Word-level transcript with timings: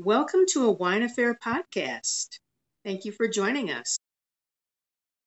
Welcome 0.00 0.44
to 0.50 0.64
a 0.64 0.70
Wine 0.70 1.02
Affair 1.02 1.34
podcast. 1.34 2.38
Thank 2.84 3.04
you 3.04 3.10
for 3.10 3.26
joining 3.26 3.72
us. 3.72 3.98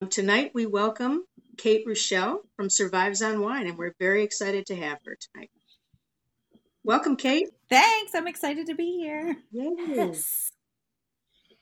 Tonight 0.09 0.51
we 0.54 0.66
welcome 0.66 1.25
Kate 1.58 1.83
Rochelle 1.86 2.44
from 2.55 2.70
Survives 2.70 3.21
on 3.21 3.42
Wine, 3.42 3.68
and 3.68 3.78
we're 3.78 3.94
very 3.99 4.23
excited 4.23 4.65
to 4.68 4.76
have 4.78 4.99
her 5.05 5.18
tonight. 5.20 5.52
Welcome, 6.86 7.18
Kate. 7.18 7.49
Thanks. 7.70 8.15
I'm 8.15 8.28
excited 8.28 8.68
to 8.68 8.76
be 8.76 8.97
here. 8.97 9.36
Yes. 9.52 10.54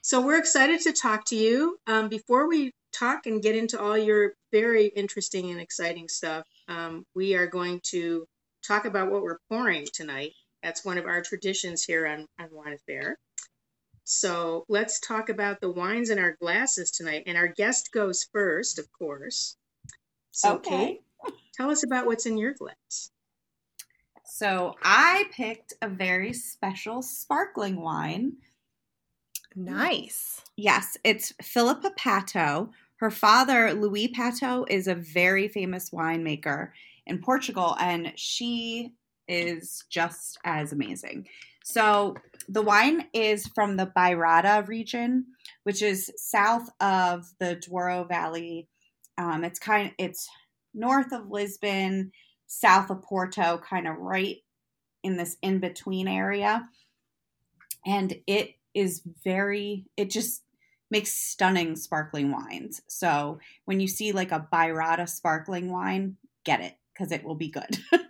So 0.02 0.20
we're 0.24 0.38
excited 0.38 0.80
to 0.82 0.92
talk 0.92 1.24
to 1.26 1.36
you. 1.36 1.78
Um, 1.88 2.08
before 2.10 2.48
we 2.48 2.70
talk 2.92 3.26
and 3.26 3.42
get 3.42 3.56
into 3.56 3.80
all 3.80 3.98
your 3.98 4.34
very 4.52 4.86
interesting 4.86 5.50
and 5.50 5.60
exciting 5.60 6.06
stuff, 6.06 6.46
um, 6.68 7.04
we 7.16 7.34
are 7.34 7.48
going 7.48 7.80
to 7.86 8.24
talk 8.64 8.84
about 8.84 9.10
what 9.10 9.22
we're 9.22 9.40
pouring 9.50 9.86
tonight. 9.92 10.30
That's 10.62 10.84
one 10.84 10.98
of 10.98 11.06
our 11.06 11.22
traditions 11.22 11.82
here 11.82 12.06
on, 12.06 12.26
on 12.38 12.48
Wine 12.52 12.74
Affair. 12.74 13.18
So 14.04 14.64
let's 14.68 15.00
talk 15.00 15.28
about 15.28 15.60
the 15.60 15.70
wines 15.70 16.10
in 16.10 16.18
our 16.18 16.36
glasses 16.40 16.90
tonight. 16.90 17.24
And 17.26 17.36
our 17.36 17.48
guest 17.48 17.92
goes 17.92 18.26
first, 18.32 18.78
of 18.78 18.90
course. 18.92 19.56
So, 20.32 20.56
Okay. 20.56 21.00
Kate, 21.24 21.34
tell 21.54 21.70
us 21.70 21.84
about 21.84 22.06
what's 22.06 22.26
in 22.26 22.36
your 22.36 22.54
glass. 22.54 23.10
So 24.24 24.74
I 24.82 25.24
picked 25.32 25.74
a 25.82 25.88
very 25.88 26.32
special 26.32 27.02
sparkling 27.02 27.80
wine. 27.80 28.34
Nice. 29.54 30.40
Yes, 30.56 30.96
it's 31.04 31.32
Filipa 31.42 31.90
Pato. 31.96 32.70
Her 32.96 33.10
father, 33.10 33.70
Luís 33.74 34.14
Pato, 34.14 34.64
is 34.68 34.86
a 34.86 34.94
very 34.94 35.48
famous 35.48 35.90
winemaker 35.90 36.70
in 37.06 37.18
Portugal, 37.18 37.76
and 37.80 38.12
she 38.14 38.92
is 39.30 39.84
just 39.88 40.38
as 40.44 40.72
amazing. 40.72 41.26
So 41.64 42.16
the 42.48 42.62
wine 42.62 43.06
is 43.12 43.46
from 43.54 43.76
the 43.76 43.86
Bairrada 43.96 44.66
region, 44.66 45.26
which 45.62 45.82
is 45.82 46.10
south 46.16 46.68
of 46.80 47.26
the 47.38 47.54
Douro 47.54 48.04
Valley. 48.04 48.68
Um, 49.16 49.44
it's 49.44 49.58
kind 49.58 49.92
it's 49.98 50.28
north 50.74 51.12
of 51.12 51.30
Lisbon, 51.30 52.12
south 52.46 52.90
of 52.90 53.02
Porto, 53.02 53.58
kind 53.58 53.86
of 53.86 53.96
right 53.98 54.38
in 55.02 55.16
this 55.16 55.36
in 55.42 55.60
between 55.60 56.08
area. 56.08 56.68
And 57.86 58.14
it 58.26 58.54
is 58.74 59.02
very, 59.24 59.86
it 59.96 60.10
just 60.10 60.42
makes 60.90 61.12
stunning 61.12 61.76
sparkling 61.76 62.32
wines. 62.32 62.82
So 62.88 63.38
when 63.64 63.80
you 63.80 63.86
see 63.86 64.12
like 64.12 64.32
a 64.32 64.46
Bairrada 64.52 65.08
sparkling 65.08 65.70
wine, 65.70 66.16
get 66.44 66.60
it 66.60 66.76
because 66.92 67.12
it 67.12 67.24
will 67.24 67.36
be 67.36 67.48
good. 67.48 67.78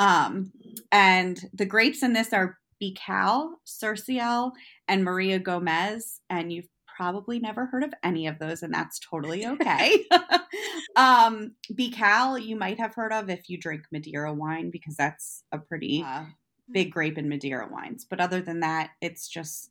um, 0.00 0.50
and 0.90 1.38
the 1.52 1.66
grapes 1.66 2.02
in 2.02 2.14
this 2.14 2.32
are 2.32 2.58
Bical, 2.82 3.52
Cercial, 3.66 4.52
and 4.88 5.04
Maria 5.04 5.38
Gomes. 5.38 6.20
And 6.30 6.50
you've 6.50 6.68
probably 6.96 7.38
never 7.38 7.66
heard 7.66 7.84
of 7.84 7.92
any 8.02 8.26
of 8.26 8.38
those, 8.38 8.62
and 8.62 8.72
that's 8.72 8.98
totally 8.98 9.46
okay. 9.46 10.04
um, 10.96 11.52
Bical, 11.72 12.42
you 12.44 12.56
might 12.56 12.78
have 12.78 12.94
heard 12.94 13.12
of 13.12 13.28
if 13.28 13.48
you 13.50 13.58
drink 13.58 13.82
Madeira 13.92 14.32
wine 14.32 14.70
because 14.70 14.96
that's 14.96 15.44
a 15.52 15.58
pretty 15.58 16.02
uh, 16.06 16.24
big 16.72 16.90
grape 16.90 17.18
in 17.18 17.28
Madeira 17.28 17.68
wines. 17.70 18.06
But 18.08 18.20
other 18.20 18.40
than 18.40 18.60
that, 18.60 18.90
it's 19.00 19.28
just 19.28 19.70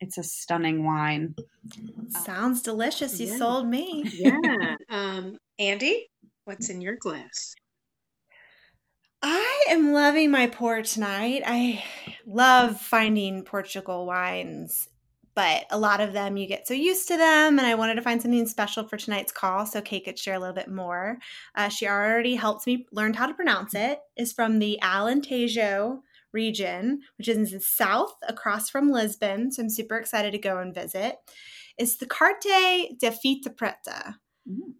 it's 0.00 0.16
a 0.16 0.22
stunning 0.22 0.84
wine. 0.84 1.34
Sounds 2.08 2.62
delicious. 2.62 3.20
You 3.20 3.26
Yeah. 3.26 3.36
sold 3.36 3.68
me. 3.68 4.04
Yeah. 4.14 4.76
um, 4.88 5.36
Andy, 5.58 6.08
what's 6.44 6.70
in 6.70 6.80
your 6.80 6.96
glass? 6.96 7.54
I 9.22 9.64
am 9.68 9.92
loving 9.92 10.30
my 10.30 10.46
pour 10.46 10.82
tonight. 10.82 11.42
I 11.44 11.84
love 12.26 12.80
finding 12.80 13.44
Portugal 13.44 14.06
wines, 14.06 14.88
but 15.34 15.66
a 15.70 15.78
lot 15.78 16.00
of 16.00 16.14
them 16.14 16.38
you 16.38 16.46
get 16.46 16.66
so 16.66 16.72
used 16.72 17.06
to 17.08 17.18
them. 17.18 17.58
And 17.58 17.66
I 17.66 17.74
wanted 17.74 17.96
to 17.96 18.02
find 18.02 18.20
something 18.22 18.46
special 18.46 18.84
for 18.84 18.96
tonight's 18.96 19.32
call 19.32 19.66
so 19.66 19.82
Kate 19.82 20.04
could 20.04 20.18
share 20.18 20.36
a 20.36 20.38
little 20.38 20.54
bit 20.54 20.70
more. 20.70 21.18
Uh, 21.54 21.68
she 21.68 21.86
already 21.86 22.34
helped 22.34 22.66
me 22.66 22.86
learn 22.92 23.12
how 23.12 23.26
to 23.26 23.34
pronounce 23.34 23.74
it. 23.74 23.98
Is 24.16 24.32
from 24.32 24.58
the 24.58 24.78
Alentejo 24.82 26.00
region, 26.32 27.00
which 27.18 27.28
is 27.28 27.36
in 27.36 27.44
the 27.44 27.60
south 27.60 28.14
across 28.26 28.70
from 28.70 28.90
Lisbon. 28.90 29.52
So 29.52 29.62
I'm 29.62 29.70
super 29.70 29.96
excited 29.96 30.32
to 30.32 30.38
go 30.38 30.58
and 30.58 30.74
visit. 30.74 31.16
It's 31.76 31.96
the 31.96 32.06
Carte 32.06 32.42
de 32.42 33.10
Fita 33.10 33.54
Preta. 33.54 34.14
Mm. 34.48 34.74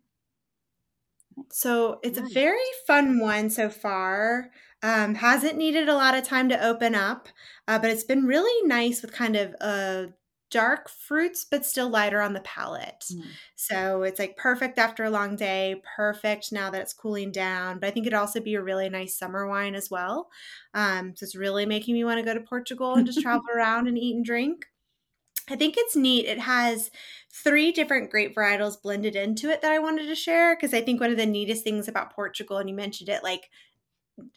So 1.51 2.01
it's 2.03 2.19
Nice. 2.19 2.27
a 2.31 2.33
very 2.33 2.59
fun 2.87 3.19
one 3.21 3.51
so 3.51 3.69
far. 3.71 4.51
Um, 4.83 5.15
hasn't 5.17 5.57
needed 5.59 5.89
a 5.89 5.95
lot 5.95 6.15
of 6.17 6.25
time 6.25 6.49
to 6.49 6.65
open 6.65 6.95
up, 6.95 7.29
uh, 7.69 7.79
but 7.79 7.91
it's 7.91 8.05
been 8.05 8.25
really 8.25 8.67
nice 8.67 9.03
with 9.03 9.13
kind 9.13 9.37
of 9.37 9.55
uh, 9.61 10.07
dark 10.51 10.89
fruits, 10.89 11.45
but 11.45 11.67
still 11.67 11.89
lighter 11.91 12.21
on 12.21 12.33
the 12.33 12.41
palate. 12.41 13.05
Mm. 13.11 13.39
So 13.57 14.03
it's 14.03 14.19
like 14.19 14.37
perfect 14.37 14.79
after 14.79 15.05
a 15.05 15.11
long 15.11 15.37
day, 15.37 15.83
perfect 15.97 16.51
now 16.51 16.71
that 16.71 16.81
it's 16.81 16.95
cooling 16.95 17.31
down. 17.31 17.79
But 17.79 17.89
I 17.89 17.91
think 17.91 18.07
it'd 18.07 18.19
also 18.19 18.41
be 18.41 18.55
a 18.55 18.63
really 18.63 18.89
nice 18.89 19.17
summer 19.19 19.47
wine 19.47 19.75
as 19.75 19.91
well. 19.91 20.31
Um, 20.75 21.15
so 21.15 21.25
it's 21.25 21.37
really 21.37 21.67
making 21.67 21.95
me 21.95 22.05
want 22.05 22.19
to 22.19 22.25
go 22.25 22.35
to 22.35 22.41
Portugal 22.41 22.95
and 22.97 23.07
just 23.07 23.21
travel 23.23 23.45
around 23.55 23.87
and 23.87 23.99
eat 23.99 24.17
and 24.17 24.25
drink. 24.25 24.67
I 25.51 25.57
think 25.57 25.75
it's 25.77 25.97
neat. 25.97 26.27
It 26.27 26.39
has 26.39 26.91
three 27.33 27.73
different 27.73 28.11
grape 28.11 28.35
varietals 28.37 28.81
blended 28.81 29.17
into 29.17 29.51
it 29.51 29.63
that 29.63 29.73
I 29.73 29.79
wanted 29.79 30.07
to 30.07 30.15
share 30.15 30.55
because 30.55 30.73
I 30.73 30.81
think 30.81 31.01
one 31.01 31.11
of 31.11 31.17
the 31.17 31.27
neatest 31.27 31.65
things 31.65 31.89
about 31.89 32.13
Portugal, 32.15 32.59
and 32.59 32.69
you 32.69 32.75
mentioned 32.75 33.09
it, 33.09 33.23
like 33.23 33.51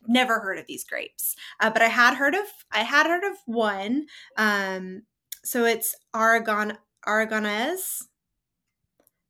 never 0.07 0.39
heard 0.39 0.57
of 0.57 0.65
these 0.67 0.83
grapes, 0.83 1.35
uh, 1.59 1.69
but 1.69 1.81
I 1.81 1.87
had 1.89 2.15
heard 2.15 2.33
of 2.35 2.45
I 2.71 2.79
had 2.83 3.05
heard 3.05 3.23
of 3.23 3.37
one. 3.45 4.05
Um, 4.37 5.03
so 5.43 5.65
it's 5.65 5.95
Aragon 6.15 6.77
Aragonez. 7.05 8.03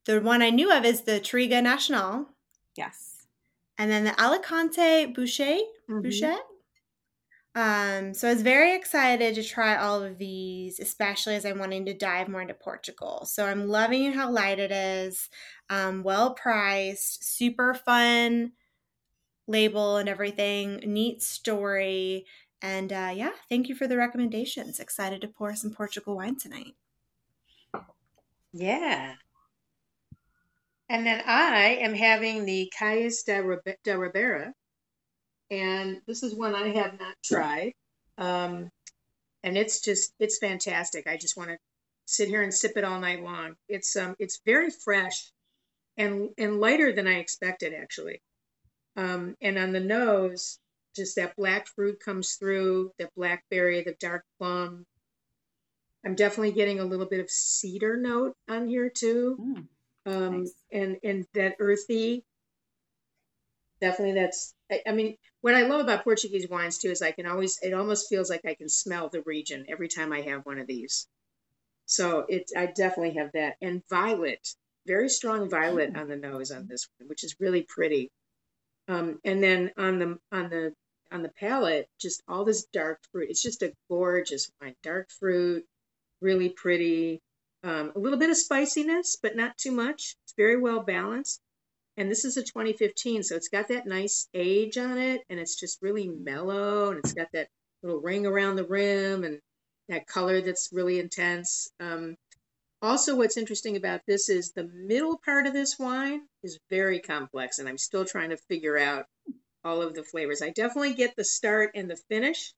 The 0.06 0.20
one 0.22 0.42
I 0.42 0.50
knew 0.52 0.72
of 0.72 0.86
is 0.86 1.02
the 1.02 1.20
Touriga 1.20 1.62
Nacional, 1.64 2.28
Yes. 2.76 3.26
and 3.78 3.90
then 3.90 4.04
the 4.04 4.20
Alicante 4.22 5.08
Bouschet. 5.14 5.62
Mhm. 5.90 6.04
Bouschet. 6.04 6.40
Um, 7.56 8.16
so 8.16 8.28
I 8.28 8.34
was 8.34 8.42
very 8.42 8.76
excited 8.76 9.36
to 9.36 9.44
try 9.44 9.76
all 9.78 10.02
of 10.02 10.18
these, 10.18 10.80
especially 10.80 11.36
as 11.36 11.46
I'm 11.46 11.60
wanting 11.60 11.86
to 11.86 11.94
dive 11.94 12.28
more 12.28 12.42
into 12.42 12.56
Portugal. 12.56 13.26
So 13.26 13.46
I'm 13.46 13.68
loving 13.68 14.12
how 14.14 14.32
light 14.32 14.58
it 14.58 14.72
is, 14.72 15.30
um, 15.70 16.02
well 16.04 16.34
priced, 16.34 17.24
super 17.24 17.76
fun 17.76 18.54
label 19.48 19.98
and 19.98 20.10
everything, 20.10 20.78
neat 20.78 21.22
story. 21.22 22.26
And 22.62 22.94
uh, 22.94 23.14
yeah, 23.16 23.34
thank 23.50 23.70
you 23.70 23.76
for 23.76 23.88
the 23.88 23.98
recommendations. 23.98 24.80
Excited 24.80 25.22
to 25.22 25.28
pour 25.28 25.56
some 25.56 25.72
Portugal 25.72 26.16
wine 26.16 26.38
tonight. 26.38 26.76
Yeah. 28.54 29.18
And 30.88 31.06
then 31.06 31.22
I 31.26 31.76
am 31.76 31.94
having 31.94 32.46
the 32.46 32.72
Ribe- 33.28 33.84
de 33.84 33.98
Ribera. 34.00 34.56
And 35.54 36.02
this 36.08 36.24
is 36.24 36.34
one 36.34 36.56
I 36.56 36.70
have 36.70 37.00
not 37.00 37.16
tried. 37.24 37.74
Um, 38.18 38.70
and 39.44 39.56
it's 39.56 39.82
just, 39.82 40.12
it's 40.20 40.40
fantastic. 40.40 41.06
I 41.06 41.16
just 41.18 41.38
want 41.38 41.52
to 41.52 41.58
sit 42.06 42.28
here 42.28 42.42
and 42.42 42.52
sip 42.54 42.76
it 42.76 42.84
all 42.84 43.00
night 43.00 43.22
long. 43.24 43.56
It's, 43.70 43.96
um, 43.96 44.16
it's 44.18 44.42
very 44.46 44.72
fresh 44.72 45.32
and, 45.96 46.30
and 46.40 46.60
lighter 46.60 46.92
than 46.92 47.08
I 47.08 47.20
expected, 47.20 47.74
actually. 47.74 48.20
Um, 48.96 49.36
and 49.42 49.60
on 49.60 49.74
the 49.74 49.80
nose, 49.80 50.58
just 50.96 51.18
that 51.18 51.36
black 51.36 51.68
fruit 51.68 52.00
comes 52.00 52.34
through, 52.34 52.92
the 52.98 53.10
blackberry, 53.16 53.84
the 53.84 53.96
dark 54.00 54.24
plum. 54.40 54.86
I'm 56.06 56.16
definitely 56.16 56.54
getting 56.54 56.80
a 56.80 56.86
little 56.86 57.06
bit 57.06 57.20
of 57.20 57.30
cedar 57.30 57.96
note 57.98 58.36
on 58.50 58.68
here 58.68 58.90
too 58.90 59.38
Mm. 59.40 59.68
um 60.06 60.40
Nice. 60.42 60.54
and 60.72 60.98
and 61.04 61.26
that 61.34 61.56
earthy 61.60 62.24
definitely 63.84 64.14
that's 64.14 64.54
I, 64.72 64.82
I 64.88 64.92
mean 64.94 65.18
what 65.42 65.56
i 65.56 65.64
love 65.64 65.82
about 65.82 66.04
portuguese 66.04 66.48
wines 66.50 66.78
too 66.78 66.90
is 66.90 67.02
i 67.02 67.12
can 67.12 67.26
always 67.26 67.60
it 67.62 67.74
almost 67.74 68.08
feels 68.10 68.30
like 68.30 68.46
i 68.46 68.54
can 68.54 68.70
smell 68.70 69.10
the 69.10 69.22
region 69.24 69.66
every 69.68 69.90
time 69.90 70.14
i 70.14 70.22
have 70.22 70.46
one 70.46 70.60
of 70.60 70.68
these. 70.68 71.08
So 71.86 72.26
it 72.30 72.44
i 72.56 72.66
definitely 72.68 73.16
have 73.20 73.32
that. 73.34 73.56
And 73.62 73.84
violet 73.90 74.44
very 74.88 75.10
strong 75.10 75.50
violet 75.50 75.96
on 75.96 76.08
the 76.08 76.16
nose 76.16 76.52
on 76.52 76.68
this 76.68 76.88
one 76.98 77.10
which 77.10 77.24
is 77.24 77.36
really 77.40 77.64
pretty. 77.76 78.10
Um 78.88 79.20
and 79.26 79.44
then 79.44 79.72
on 79.78 80.00
the 80.00 80.10
on 80.32 80.50
the 80.50 80.74
on 81.12 81.22
the 81.24 81.34
palate 81.44 81.88
just 82.00 82.24
all 82.28 82.46
this 82.46 82.66
dark 82.74 83.00
fruit 83.12 83.30
it's 83.30 83.44
just 83.44 83.64
a 83.64 83.74
gorgeous 83.90 84.50
wine 84.62 84.76
dark 84.84 85.12
fruit 85.20 85.66
really 86.22 86.50
pretty. 86.50 87.22
Um, 87.64 87.92
a 87.96 88.00
little 88.00 88.20
bit 88.20 88.30
of 88.30 88.38
spiciness, 88.38 89.18
but 89.22 89.36
not 89.36 89.58
too 89.58 89.72
much. 89.72 90.16
It's 90.24 90.34
very 90.36 90.58
well 90.58 90.82
balanced. 90.82 91.40
And 91.98 92.10
this 92.10 92.26
is 92.26 92.38
a 92.38 92.44
2015, 92.44 93.24
so 93.24 93.36
it's 93.36 93.50
got 93.50 93.68
that 93.70 93.86
nice 93.88 94.28
age 94.34 94.78
on 94.78 94.98
it, 94.98 95.22
and 95.30 95.40
it's 95.40 95.60
just 95.60 95.82
really 95.82 96.08
mellow, 96.08 96.90
and 96.90 97.00
it's 97.00 97.14
got 97.14 97.28
that 97.34 97.48
little 97.84 98.02
ring 98.02 98.26
around 98.26 98.56
the 98.56 98.66
rim, 98.66 99.24
and 99.24 99.40
that 99.90 100.08
color 100.08 100.42
that's 100.42 100.70
really 100.72 101.00
intense. 101.00 101.70
Um, 101.80 102.16
also, 102.82 103.16
what's 103.18 103.38
interesting 103.38 103.78
about 103.78 104.02
this 104.08 104.30
is 104.30 104.52
the 104.52 104.70
middle 104.74 105.20
part 105.26 105.48
of 105.48 105.54
this 105.54 105.80
wine 105.80 106.22
is 106.44 106.60
very 106.70 107.00
complex, 107.00 107.60
and 107.60 107.70
I'm 107.70 107.78
still 107.80 108.06
trying 108.06 108.32
to 108.32 108.38
figure 108.38 108.78
out 108.78 109.06
all 109.64 109.82
of 109.82 109.96
the 109.96 110.04
flavors. 110.04 110.42
I 110.42 110.52
definitely 110.52 110.94
get 110.96 111.16
the 111.16 111.26
start 111.26 111.72
and 111.76 111.90
the 111.90 111.98
finish, 112.10 112.54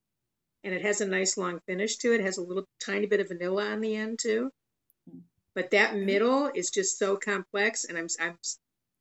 and 0.64 0.74
it 0.74 0.82
has 0.84 1.02
a 1.02 1.08
nice 1.08 1.38
long 1.38 1.60
finish 1.68 1.98
to 2.00 2.14
it. 2.14 2.22
It 2.22 2.26
has 2.26 2.38
a 2.38 2.44
little 2.44 2.66
tiny 2.86 3.08
bit 3.08 3.22
of 3.22 3.30
vanilla 3.30 3.72
on 3.72 3.82
the 3.82 3.96
end 3.96 4.20
too. 4.20 4.52
But 5.56 5.72
that 5.72 5.94
Mm-hmm. 5.94 6.06
middle 6.06 6.52
is 6.54 6.70
just 6.70 7.00
so 7.00 7.18
complex, 7.18 7.86
and 7.86 7.98
I'm 7.98 8.08
I'm 8.20 8.38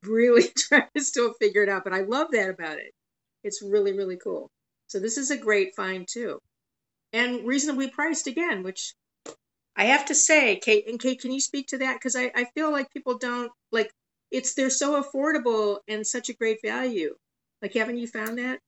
really 0.06 0.44
trying 0.58 0.88
to 0.96 1.02
still 1.02 1.34
figure 1.34 1.62
it 1.62 1.68
out. 1.68 1.84
But 1.84 1.94
I 1.94 2.00
love 2.00 2.28
that 2.32 2.50
about 2.50 2.78
it. 2.78 2.92
It's 3.42 3.62
really 3.62 3.92
really 3.92 4.16
cool. 4.16 4.50
So 4.86 5.00
this 5.00 5.18
is 5.18 5.30
a 5.30 5.36
great 5.36 5.74
find 5.74 6.06
too, 6.06 6.38
and 7.12 7.46
reasonably 7.46 7.88
priced 7.88 8.26
again, 8.26 8.62
which 8.62 8.94
I 9.76 9.86
have 9.86 10.06
to 10.06 10.14
say, 10.14 10.56
Kate. 10.56 10.88
And 10.88 11.00
Kate, 11.00 11.20
can 11.20 11.32
you 11.32 11.40
speak 11.40 11.68
to 11.68 11.78
that? 11.78 11.94
Because 11.94 12.16
I 12.16 12.30
I 12.34 12.44
feel 12.54 12.70
like 12.70 12.92
people 12.92 13.18
don't 13.18 13.50
like 13.72 13.90
it's 14.30 14.54
they're 14.54 14.70
so 14.70 15.02
affordable 15.02 15.78
and 15.88 16.06
such 16.06 16.28
a 16.28 16.34
great 16.34 16.58
value. 16.62 17.14
Like, 17.62 17.74
haven't 17.74 17.98
you 17.98 18.06
found 18.06 18.38
that? 18.38 18.60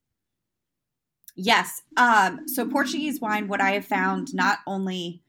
Yes. 1.34 1.82
Um, 1.96 2.48
so 2.48 2.66
Portuguese 2.66 3.20
wine, 3.20 3.46
what 3.46 3.60
I 3.60 3.72
have 3.72 3.84
found 3.84 4.34
not 4.34 4.60
only 4.66 5.22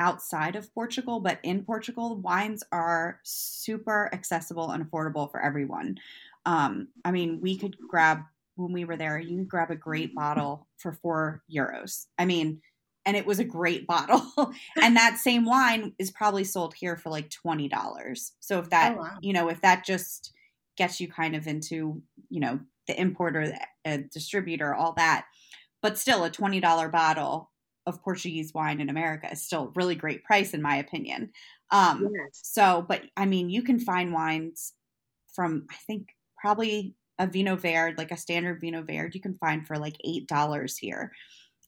outside 0.00 0.56
of 0.56 0.72
Portugal, 0.74 1.20
but 1.20 1.38
in 1.44 1.62
Portugal, 1.62 2.16
wines 2.16 2.64
are 2.72 3.20
super 3.22 4.10
accessible 4.12 4.70
and 4.70 4.84
affordable 4.84 5.30
for 5.30 5.40
everyone. 5.40 5.98
Um, 6.46 6.88
I 7.04 7.12
mean, 7.12 7.40
we 7.40 7.56
could 7.56 7.76
grab 7.88 8.22
when 8.56 8.72
we 8.72 8.84
were 8.84 8.96
there, 8.96 9.18
you 9.18 9.38
could 9.38 9.48
grab 9.48 9.70
a 9.70 9.76
great 9.76 10.14
bottle 10.14 10.66
for 10.78 10.92
four 10.92 11.42
euros. 11.54 12.06
I 12.18 12.24
mean, 12.24 12.60
and 13.06 13.16
it 13.16 13.24
was 13.24 13.38
a 13.38 13.44
great 13.44 13.86
bottle. 13.94 14.22
and 14.82 14.96
that 14.96 15.18
same 15.18 15.44
wine 15.44 15.94
is 15.98 16.10
probably 16.10 16.44
sold 16.44 16.74
here 16.74 16.96
for 16.96 17.10
like 17.10 17.30
twenty 17.30 17.68
dollars. 17.68 18.32
So 18.40 18.58
if 18.58 18.70
that, 18.70 18.96
Oh, 18.96 19.00
wow. 19.02 19.18
you 19.20 19.32
know, 19.32 19.48
if 19.48 19.60
that 19.62 19.84
just 19.86 20.32
gets 20.76 21.00
you 21.00 21.08
kind 21.08 21.36
of 21.36 21.46
into, 21.46 22.02
you 22.30 22.40
know, 22.40 22.60
the 22.86 22.98
importer, 23.00 23.48
the 23.48 23.90
uh, 23.90 23.98
distributor, 24.12 24.74
all 24.74 24.92
that, 24.94 25.26
but 25.82 25.98
still 25.98 26.24
a 26.24 26.30
twenty 26.30 26.60
dollar 26.60 26.88
bottle 26.88 27.49
of 27.90 28.02
Portuguese 28.02 28.54
wine 28.54 28.80
in 28.80 28.88
America 28.88 29.30
is 29.30 29.42
still 29.42 29.64
a 29.64 29.72
really 29.74 29.94
great 29.94 30.24
price 30.24 30.54
in 30.54 30.62
my 30.62 30.76
opinion. 30.76 31.30
Um, 31.70 32.08
Yes. 32.12 32.40
so, 32.42 32.84
but 32.88 33.02
I 33.16 33.26
mean, 33.26 33.50
you 33.50 33.62
can 33.62 33.78
find 33.78 34.12
wines 34.14 34.72
from 35.34 35.66
I 35.70 35.76
think 35.86 36.08
probably 36.40 36.94
a 37.18 37.26
Vinho 37.26 37.58
Verde, 37.58 37.96
like 37.98 38.10
a 38.10 38.16
standard 38.16 38.62
Vinho 38.62 38.86
Verde, 38.86 39.12
you 39.14 39.20
can 39.20 39.36
find 39.36 39.66
for 39.66 39.76
like 39.76 39.96
eight 40.04 40.26
dollars 40.26 40.78
here. 40.78 41.12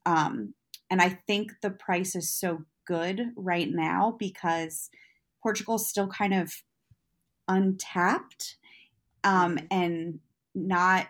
Um, 0.06 0.54
and 0.90 1.00
I 1.00 1.10
think 1.26 1.52
the 1.60 1.70
price 1.70 2.16
is 2.16 2.32
so 2.32 2.64
good 2.86 3.32
right 3.36 3.70
now 3.70 4.16
because 4.18 4.90
Portugal's 5.42 5.88
still 5.88 6.08
kind 6.08 6.34
of 6.34 6.52
untapped, 7.48 8.56
um, 9.24 9.58
and 9.70 10.20
not 10.54 11.06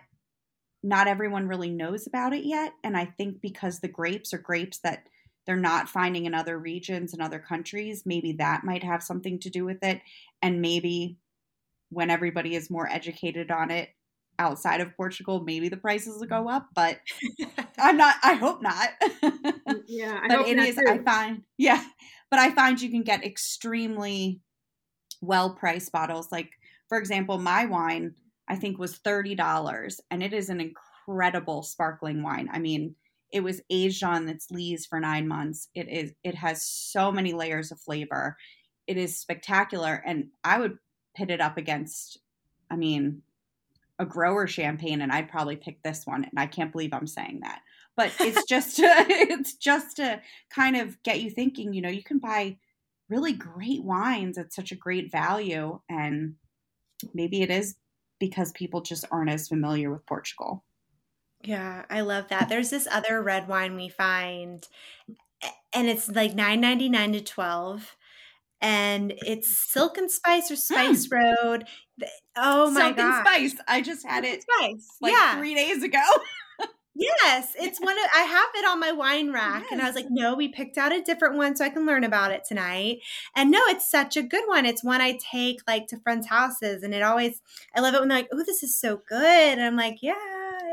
not 0.83 1.07
everyone 1.07 1.47
really 1.47 1.69
knows 1.69 2.05
about 2.05 2.33
it 2.33 2.45
yet. 2.45 2.73
And 2.83 2.97
I 2.97 3.05
think 3.05 3.41
because 3.41 3.79
the 3.79 3.87
grapes 3.87 4.33
are 4.33 4.37
grapes 4.37 4.79
that 4.79 5.03
they're 5.45 5.55
not 5.55 5.89
finding 5.89 6.25
in 6.25 6.33
other 6.33 6.57
regions 6.59 7.13
and 7.13 7.21
other 7.21 7.39
countries, 7.39 8.03
maybe 8.05 8.33
that 8.33 8.63
might 8.63 8.83
have 8.83 9.01
something 9.01 9.39
to 9.39 9.49
do 9.49 9.65
with 9.65 9.83
it. 9.83 10.01
And 10.41 10.61
maybe 10.61 11.17
when 11.89 12.09
everybody 12.09 12.55
is 12.55 12.69
more 12.69 12.87
educated 12.89 13.49
on 13.49 13.71
it 13.71 13.89
outside 14.39 14.81
of 14.81 14.95
Portugal, 14.95 15.41
maybe 15.41 15.69
the 15.69 15.77
prices 15.77 16.19
will 16.19 16.27
go 16.27 16.49
up. 16.49 16.67
But 16.73 16.99
I'm 17.77 17.97
not, 17.97 18.15
I 18.23 18.33
hope 18.33 18.61
not. 18.61 18.89
Mm, 19.23 19.83
yeah, 19.87 20.19
I 20.21 20.27
but 20.27 20.37
hope 20.37 20.47
it 20.47 20.57
is, 20.59 20.75
too. 20.75 20.85
I 20.87 20.97
find, 20.99 21.43
yeah, 21.57 21.83
but 22.29 22.39
I 22.39 22.51
find 22.51 22.81
you 22.81 22.89
can 22.89 23.03
get 23.03 23.23
extremely 23.23 24.41
well 25.21 25.55
priced 25.55 25.91
bottles. 25.91 26.31
Like, 26.31 26.51
for 26.89 26.97
example, 26.97 27.37
my 27.37 27.65
wine, 27.65 28.15
I 28.47 28.55
think 28.55 28.77
was 28.77 28.99
$30 28.99 29.99
and 30.11 30.23
it 30.23 30.33
is 30.33 30.49
an 30.49 30.61
incredible 30.61 31.63
sparkling 31.63 32.23
wine. 32.23 32.49
I 32.51 32.59
mean, 32.59 32.95
it 33.31 33.43
was 33.43 33.61
aged 33.69 34.03
on 34.03 34.29
its 34.29 34.51
lees 34.51 34.85
for 34.85 34.99
nine 34.99 35.27
months. 35.27 35.67
It 35.73 35.89
is, 35.89 36.13
it 36.23 36.35
has 36.35 36.63
so 36.63 37.11
many 37.11 37.33
layers 37.33 37.71
of 37.71 37.79
flavor. 37.79 38.37
It 38.85 38.97
is 38.97 39.19
spectacular. 39.19 40.03
And 40.05 40.27
I 40.43 40.59
would 40.59 40.77
pit 41.15 41.31
it 41.31 41.41
up 41.41 41.57
against, 41.57 42.19
I 42.69 42.75
mean, 42.75 43.23
a 43.97 44.05
grower 44.05 44.45
champagne 44.45 45.01
and 45.01 45.11
I'd 45.11 45.29
probably 45.29 45.55
pick 45.55 45.81
this 45.81 46.05
one. 46.05 46.25
And 46.25 46.37
I 46.37 46.45
can't 46.45 46.71
believe 46.71 46.93
I'm 46.93 47.07
saying 47.07 47.39
that. 47.41 47.61
But 47.95 48.11
it's 48.19 48.45
just 48.49 48.75
to, 48.77 48.83
it's 48.85 49.55
just 49.55 49.97
to 49.97 50.21
kind 50.53 50.75
of 50.75 51.01
get 51.03 51.21
you 51.21 51.31
thinking, 51.31 51.73
you 51.73 51.81
know, 51.81 51.89
you 51.89 52.03
can 52.03 52.19
buy 52.19 52.57
really 53.09 53.33
great 53.33 53.83
wines 53.83 54.37
at 54.37 54.53
such 54.53 54.71
a 54.71 54.75
great 54.75 55.11
value 55.11 55.79
and 55.89 56.35
maybe 57.13 57.41
it 57.41 57.51
is 57.51 57.75
because 58.27 58.53
people 58.53 58.79
just 58.79 59.03
aren't 59.11 59.29
as 59.29 59.49
familiar 59.49 59.91
with 59.91 60.05
Portugal. 60.05 60.63
Yeah, 61.43 61.83
I 61.89 61.99
love 62.01 62.29
that. 62.29 62.47
There's 62.47 62.69
this 62.69 62.87
other 62.89 63.21
red 63.21 63.49
wine 63.49 63.75
we 63.75 63.89
find, 63.89 64.65
and 65.73 65.89
it's 65.89 66.07
like 66.09 66.33
nine 66.33 66.61
ninety 66.61 66.87
nine 66.87 67.11
to 67.11 67.21
twelve, 67.21 67.97
and 68.61 69.11
it's 69.17 69.49
Silk 69.73 69.97
and 69.97 70.09
Spice 70.09 70.49
or 70.49 70.55
Spice 70.55 71.09
Road. 71.11 71.65
Oh 72.37 72.71
my 72.71 72.79
Silk 72.79 72.87
and 72.87 72.95
god, 72.97 73.25
Spice. 73.25 73.55
I 73.67 73.81
just 73.81 74.07
had 74.07 74.23
it 74.23 74.43
Spice. 74.43 74.87
like 75.01 75.11
yeah, 75.11 75.35
three 75.37 75.53
days 75.53 75.83
ago. 75.83 75.99
yes, 76.95 77.53
it's 77.59 77.79
one 77.79 77.97
of 77.97 78.05
I 78.15 78.21
have 78.21 78.49
it 78.55 78.67
on 78.67 78.79
my 78.79 78.91
wine 78.91 79.31
rack, 79.33 79.65
and 79.71 79.81
I 79.81 79.85
was 79.85 79.95
like, 79.95 80.07
no, 80.09 80.35
we 80.35 80.49
picked 80.49 80.77
out 80.77 80.93
a 80.93 81.01
different 81.01 81.35
one 81.35 81.55
so 81.55 81.65
I 81.65 81.69
can 81.69 81.85
learn 81.85 82.03
about 82.03 82.31
it 82.31 82.43
tonight. 82.47 82.99
And 83.35 83.51
no, 83.51 83.59
it's 83.67 83.89
such 83.89 84.17
a 84.17 84.23
good 84.23 84.43
one. 84.47 84.65
It's 84.65 84.83
one 84.83 85.01
I 85.01 85.17
take 85.31 85.59
like 85.67 85.87
to 85.87 85.99
friends' 85.99 86.27
houses, 86.27 86.83
and 86.83 86.93
it 86.93 87.03
always 87.03 87.41
I 87.75 87.81
love 87.81 87.93
it 87.93 87.99
when 87.99 88.09
they're 88.09 88.19
like, 88.19 88.29
oh, 88.33 88.43
this 88.45 88.63
is 88.63 88.79
so 88.79 89.01
good, 89.07 89.19
and 89.57 89.61
I'm 89.61 89.75
like, 89.75 89.97
yeah. 90.01 90.13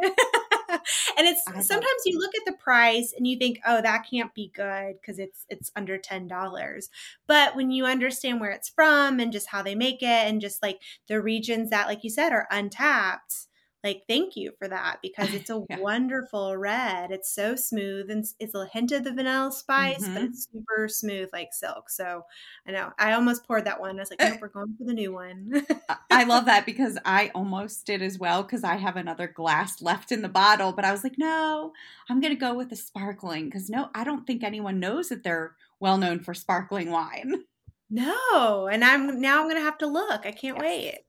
and 1.18 1.26
it's 1.26 1.42
sometimes 1.66 2.02
you 2.06 2.18
look 2.18 2.34
at 2.34 2.46
the 2.46 2.56
price 2.58 3.12
and 3.16 3.26
you 3.26 3.36
think, 3.36 3.58
oh, 3.66 3.82
that 3.82 4.06
can't 4.10 4.34
be 4.34 4.50
good 4.54 4.94
because 5.00 5.18
it's 5.18 5.44
it's 5.48 5.70
under 5.76 5.98
ten 5.98 6.26
dollars. 6.28 6.88
But 7.26 7.56
when 7.56 7.70
you 7.70 7.86
understand 7.86 8.40
where 8.40 8.50
it's 8.50 8.68
from 8.68 9.20
and 9.20 9.32
just 9.32 9.48
how 9.48 9.62
they 9.62 9.74
make 9.74 10.02
it, 10.02 10.06
and 10.06 10.40
just 10.40 10.62
like 10.62 10.80
the 11.08 11.20
regions 11.20 11.70
that, 11.70 11.86
like 11.88 12.04
you 12.04 12.10
said, 12.10 12.32
are 12.32 12.46
untapped, 12.50 13.48
like 13.84 14.02
thank 14.08 14.36
you 14.36 14.52
for 14.58 14.68
that 14.68 14.98
because 15.02 15.34
it's 15.34 15.48
a 15.50 15.58
Yeah. 15.68 15.80
wonderful 15.80 16.56
red. 16.56 17.10
It's 17.10 17.32
so 17.34 17.56
smooth 17.56 18.10
and 18.10 18.24
it's 18.38 18.54
a 18.54 18.66
hint 18.66 18.92
of 18.92 19.04
the 19.04 19.12
vanilla 19.14 19.52
spice, 19.52 20.10
but 20.12 20.22
Mhm. 20.22 20.24
it's 20.24 20.48
super 20.52 20.88
smooth 20.88 21.28
like 21.32 21.52
silk. 21.52 21.90
So 21.90 22.24
I 22.66 22.72
know 22.72 22.92
I 22.98 23.12
almost 23.12 23.46
poured 23.46 23.64
that 23.66 23.80
one. 23.80 23.96
I 23.98 24.02
was 24.02 24.10
like, 24.10 24.22
nope, 24.22 24.38
we're 24.40 24.48
going 24.48 24.76
for 24.76 24.84
the 24.84 24.94
new 24.94 25.12
one. 25.12 25.64
I 26.08 26.24
love 26.24 26.44
that 26.46 26.66
because 26.66 26.98
I 27.04 27.30
almost 27.34 27.84
did 27.86 28.00
as 28.02 28.18
well 28.18 28.42
because 28.42 28.62
I 28.64 28.76
have 28.76 28.96
another 28.96 29.26
glass 29.26 29.82
left 29.82 30.12
in 30.12 30.22
the 30.22 30.28
bottle, 30.28 30.72
but 30.72 30.84
I 30.84 30.92
was 30.92 31.02
like, 31.02 31.18
no, 31.18 31.72
I'm 32.08 32.20
going 32.20 32.32
to 32.34 32.38
go 32.38 32.54
with 32.54 32.70
the 32.70 32.76
sparkling 32.76 33.46
because 33.46 33.68
no, 33.68 33.90
I 33.94 34.04
don't 34.04 34.26
think 34.26 34.42
anyone 34.44 34.78
knows 34.80 35.08
that 35.08 35.24
they're 35.24 35.56
well 35.80 35.98
known 35.98 36.20
for 36.20 36.32
sparkling 36.34 36.90
wine. 36.90 37.44
no, 37.90 38.68
and 38.68 38.84
I'm 38.84 39.20
now 39.20 39.40
I'm 39.42 39.48
gonna 39.48 39.60
have 39.60 39.78
to 39.78 39.86
look. 39.86 40.24
I 40.26 40.32
can't 40.32 40.56
Yes. 40.56 40.58
wait. 40.58 41.00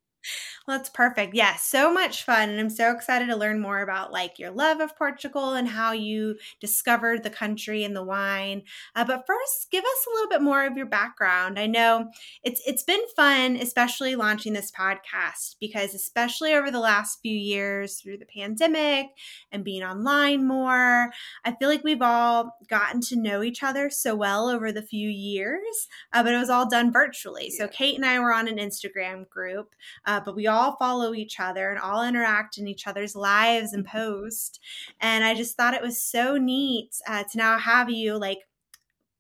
Well, 0.68 0.78
that's 0.78 0.92
perfect. 0.92 1.34
Yeah, 1.34 1.56
so 1.56 1.92
much 1.92 2.24
fun. 2.24 2.50
And 2.50 2.60
I'm 2.60 2.70
so 2.70 2.92
excited 2.92 3.28
to 3.30 3.36
learn 3.36 3.60
more 3.60 3.82
about 3.82 4.12
like 4.12 4.38
your 4.38 4.52
love 4.52 4.80
of 4.80 4.96
Portugal 4.96 5.54
and 5.56 5.68
how 5.68 5.92
you 5.92 6.36
discovered 6.60 7.24
the 7.24 7.32
country 7.32 7.84
and 7.84 7.96
the 7.96 8.04
wine. 8.04 8.62
Uh, 8.96 9.04
but 9.04 9.26
first, 9.26 9.72
give 9.72 9.84
us 9.84 10.06
a 10.08 10.14
little 10.14 10.30
bit 10.30 10.44
more 10.44 10.66
of 10.68 10.78
your 10.78 10.86
background. 10.86 11.58
I 11.58 11.66
know 11.66 12.12
it's 12.44 12.62
it's 12.68 12.84
been 12.84 13.02
fun, 13.16 13.56
especially 13.56 14.16
launching 14.16 14.54
this 14.54 14.72
podcast, 14.72 15.56
because 15.60 15.96
especially 15.96 16.54
over 16.54 16.70
the 16.70 16.80
last 16.80 17.20
few 17.24 17.36
years 17.36 18.00
through 18.00 18.20
the 18.20 18.26
pandemic 18.26 19.08
and 19.52 19.64
being 19.64 19.84
online 19.84 20.46
more, 20.48 21.12
I 21.44 21.54
feel 21.56 21.70
like 21.70 21.84
we've 21.84 22.02
all 22.04 22.56
gotten 22.70 23.02
to 23.02 23.16
know 23.16 23.42
each 23.42 23.64
other 23.64 23.90
so 23.90 24.14
well 24.16 24.48
over 24.48 24.72
the 24.72 24.84
few 24.84 25.10
years. 25.10 25.88
Uh, 26.14 26.22
but 26.22 26.34
it 26.34 26.38
was 26.38 26.50
all 26.52 26.70
done 26.70 26.92
virtually. 26.92 27.50
So 27.50 27.68
Kate 27.68 27.96
and 27.96 28.06
I 28.06 28.20
were 28.20 28.34
on 28.34 28.48
an 28.48 28.58
Instagram 28.58 29.28
group 29.28 29.74
uh, 30.06 30.20
but 30.24 30.36
we 30.36 30.48
all 30.48 30.61
follow 30.80 31.14
each 31.14 31.40
other 31.40 31.70
and 31.70 31.80
all 31.80 32.04
interact 32.04 32.58
in 32.58 32.68
each 32.68 32.88
other's 32.88 33.16
lives 33.16 33.74
and 33.74 33.86
post. 33.86 34.60
And 35.00 35.24
I 35.24 35.34
just 35.34 35.58
thought 35.58 35.74
it 35.74 35.82
was 35.82 36.02
so 36.02 36.38
neat 36.38 36.96
uh, 37.08 37.24
to 37.32 37.38
now 37.38 37.58
have 37.58 37.90
you 37.90 38.18
like 38.18 38.40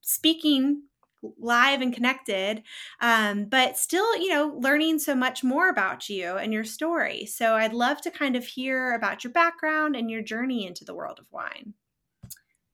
speaking 0.01 0.83
live 1.39 1.81
and 1.81 1.93
connected, 1.93 2.63
um, 2.99 3.45
but 3.45 3.77
still, 3.77 4.17
you 4.17 4.29
know, 4.29 4.55
learning 4.57 4.99
so 4.99 5.15
much 5.15 5.43
more 5.43 5.69
about 5.69 6.09
you 6.09 6.35
and 6.37 6.51
your 6.51 6.63
story. 6.63 7.25
So 7.25 7.55
I'd 7.55 7.73
love 7.73 8.01
to 8.01 8.11
kind 8.11 8.35
of 8.35 8.45
hear 8.45 8.93
about 8.93 9.23
your 9.23 9.31
background 9.31 9.95
and 9.95 10.09
your 10.09 10.21
journey 10.21 10.65
into 10.65 10.83
the 10.83 10.95
world 10.95 11.19
of 11.19 11.25
wine. 11.31 11.73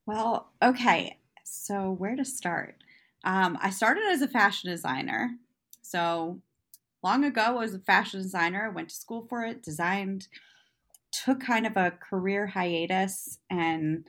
Well, 0.06 0.52
okay. 0.64 1.18
So, 1.44 1.92
where 1.92 2.16
to 2.16 2.26
start? 2.26 2.76
Um, 3.24 3.58
I 3.62 3.70
started 3.70 4.04
as 4.10 4.22
a 4.22 4.28
fashion 4.28 4.70
designer. 4.70 5.32
So, 5.82 6.42
long 7.08 7.24
ago, 7.24 7.42
I 7.42 7.52
was 7.52 7.74
a 7.74 7.80
fashion 7.80 8.22
designer, 8.22 8.66
I 8.66 8.76
went 8.76 8.90
to 8.90 8.96
school 8.96 9.26
for 9.30 9.46
it, 9.46 9.64
designed, 9.64 10.28
took 11.10 11.40
kind 11.40 11.66
of 11.66 11.78
a 11.78 11.92
career 11.92 12.48
hiatus, 12.48 13.40
and 13.50 14.06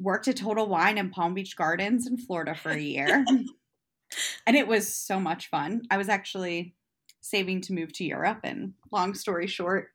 worked 0.00 0.26
at 0.26 0.38
Total 0.38 0.66
Wine 0.66 0.96
in 0.96 1.10
Palm 1.10 1.34
Beach 1.34 1.54
Gardens 1.54 2.06
in 2.06 2.16
Florida 2.16 2.54
for 2.54 2.70
a 2.70 2.80
year. 2.80 3.26
and 4.46 4.56
it 4.56 4.66
was 4.66 4.94
so 4.94 5.20
much 5.20 5.50
fun. 5.50 5.82
I 5.90 5.98
was 5.98 6.08
actually 6.08 6.74
saving 7.20 7.60
to 7.62 7.74
move 7.74 7.92
to 7.92 8.04
Europe, 8.04 8.40
and 8.42 8.72
long 8.90 9.12
story 9.12 9.46
short, 9.46 9.90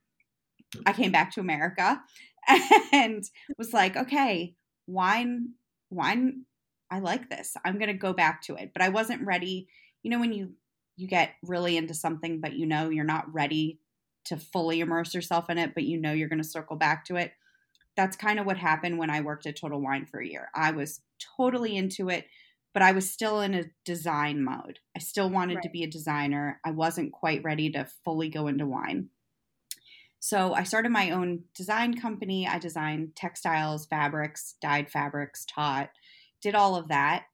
I 0.86 0.92
came 0.92 1.10
back 1.10 1.32
to 1.32 1.40
America 1.40 2.00
and 2.92 3.24
was 3.58 3.72
like, 3.72 3.96
okay, 3.96 4.54
wine, 4.86 5.54
wine, 5.90 6.44
I 6.92 7.00
like 7.00 7.28
this. 7.28 7.56
I'm 7.64 7.76
going 7.76 7.88
to 7.88 7.94
go 7.94 8.12
back 8.12 8.42
to 8.42 8.54
it. 8.54 8.70
But 8.72 8.82
I 8.82 8.88
wasn't 8.88 9.26
ready. 9.26 9.66
You 10.04 10.12
know, 10.12 10.20
when 10.20 10.32
you, 10.32 10.52
you 10.98 11.06
get 11.06 11.34
really 11.42 11.76
into 11.76 11.94
something, 11.94 12.40
but 12.40 12.54
you 12.54 12.66
know 12.66 12.90
you're 12.90 13.04
not 13.04 13.32
ready 13.32 13.78
to 14.24 14.36
fully 14.36 14.80
immerse 14.80 15.14
yourself 15.14 15.48
in 15.48 15.56
it, 15.56 15.72
but 15.72 15.84
you 15.84 15.96
know 15.96 16.12
you're 16.12 16.28
going 16.28 16.42
to 16.42 16.48
circle 16.48 16.76
back 16.76 17.04
to 17.06 17.16
it. 17.16 17.32
That's 17.96 18.16
kind 18.16 18.38
of 18.38 18.46
what 18.46 18.56
happened 18.56 18.98
when 18.98 19.08
I 19.08 19.20
worked 19.20 19.46
at 19.46 19.56
Total 19.56 19.80
Wine 19.80 20.06
for 20.06 20.20
a 20.20 20.26
year. 20.26 20.48
I 20.54 20.72
was 20.72 21.00
totally 21.36 21.76
into 21.76 22.08
it, 22.08 22.26
but 22.74 22.82
I 22.82 22.92
was 22.92 23.10
still 23.10 23.40
in 23.40 23.54
a 23.54 23.70
design 23.84 24.42
mode. 24.42 24.80
I 24.96 24.98
still 24.98 25.30
wanted 25.30 25.56
right. 25.56 25.62
to 25.62 25.70
be 25.70 25.84
a 25.84 25.90
designer. 25.90 26.60
I 26.64 26.72
wasn't 26.72 27.12
quite 27.12 27.44
ready 27.44 27.70
to 27.70 27.88
fully 28.04 28.28
go 28.28 28.48
into 28.48 28.66
wine. 28.66 29.08
So 30.20 30.52
I 30.52 30.64
started 30.64 30.90
my 30.90 31.12
own 31.12 31.44
design 31.54 31.96
company. 31.98 32.46
I 32.46 32.58
designed 32.58 33.14
textiles, 33.14 33.86
fabrics, 33.86 34.56
dyed 34.60 34.90
fabrics, 34.90 35.46
taught, 35.46 35.90
did 36.42 36.56
all 36.56 36.74
of 36.74 36.88
that. 36.88 37.26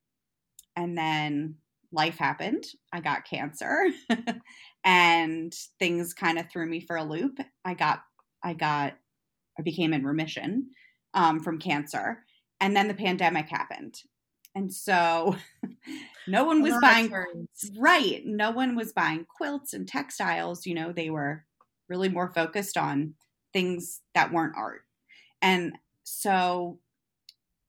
And 0.76 0.98
then 0.98 1.56
life 1.94 2.18
happened. 2.18 2.64
I 2.92 3.00
got 3.00 3.24
cancer 3.24 3.86
and 4.84 5.54
things 5.78 6.12
kind 6.12 6.38
of 6.38 6.50
threw 6.50 6.66
me 6.66 6.80
for 6.80 6.96
a 6.96 7.04
loop. 7.04 7.38
I 7.64 7.74
got, 7.74 8.02
I 8.42 8.54
got, 8.54 8.94
I 9.58 9.62
became 9.62 9.94
in 9.94 10.04
remission 10.04 10.70
um, 11.14 11.40
from 11.40 11.58
cancer. 11.58 12.24
And 12.60 12.76
then 12.76 12.88
the 12.88 12.94
pandemic 12.94 13.48
happened. 13.48 13.94
And 14.54 14.72
so 14.72 15.36
no 16.28 16.44
one 16.44 16.62
was 16.62 16.74
buying, 16.80 17.12
right. 17.78 18.22
No 18.24 18.50
one 18.50 18.76
was 18.76 18.92
buying 18.92 19.26
quilts 19.36 19.72
and 19.72 19.88
textiles. 19.88 20.66
You 20.66 20.74
know, 20.74 20.92
they 20.92 21.10
were 21.10 21.44
really 21.88 22.08
more 22.08 22.32
focused 22.32 22.76
on 22.76 23.14
things 23.52 24.00
that 24.14 24.32
weren't 24.32 24.56
art. 24.56 24.82
And 25.42 25.74
so 26.04 26.78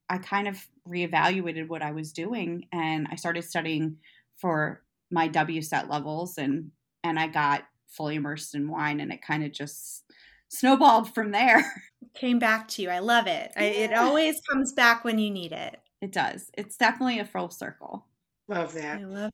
I 0.10 0.17
kind 0.17 0.48
of 0.48 0.65
reevaluated 0.88 1.67
what 1.67 1.82
I 1.82 1.91
was 1.91 2.12
doing 2.12 2.67
and 2.72 3.08
I 3.12 3.15
started 3.15 3.44
studying 3.44 3.98
for 4.38 4.84
my 5.12 5.30
WSET 5.30 5.89
levels 5.89 6.38
and 6.38 6.72
and 7.04 7.20
I 7.20 7.27
got 7.27 7.63
fully 7.88 8.15
immersed 8.15 8.56
in 8.56 8.70
wine 8.70 9.00
and 9.00 9.12
it 9.12 9.22
kind 9.22 9.44
of 9.44 9.51
just 9.51 10.04
snowballed 10.50 11.13
from 11.13 11.32
there. 11.32 11.63
Came 12.15 12.39
back 12.39 12.68
to 12.70 12.82
you. 12.82 12.89
I 12.89 13.00
love 13.00 13.27
it. 13.27 13.51
Yeah. 13.56 13.62
I, 13.62 13.65
it 13.65 13.94
always 13.94 14.42
comes 14.50 14.74
back 14.74 15.04
when 15.04 15.20
you 15.20 15.30
need 15.30 15.51
it. 15.51 15.80
It 16.01 16.12
does. 16.12 16.50
It's 16.58 16.77
definitely 16.77 17.20
a 17.20 17.25
full 17.25 17.50
circle. 17.50 18.06
Love 18.48 18.74
that. 18.74 19.00
I 19.00 19.06
love. 19.06 19.32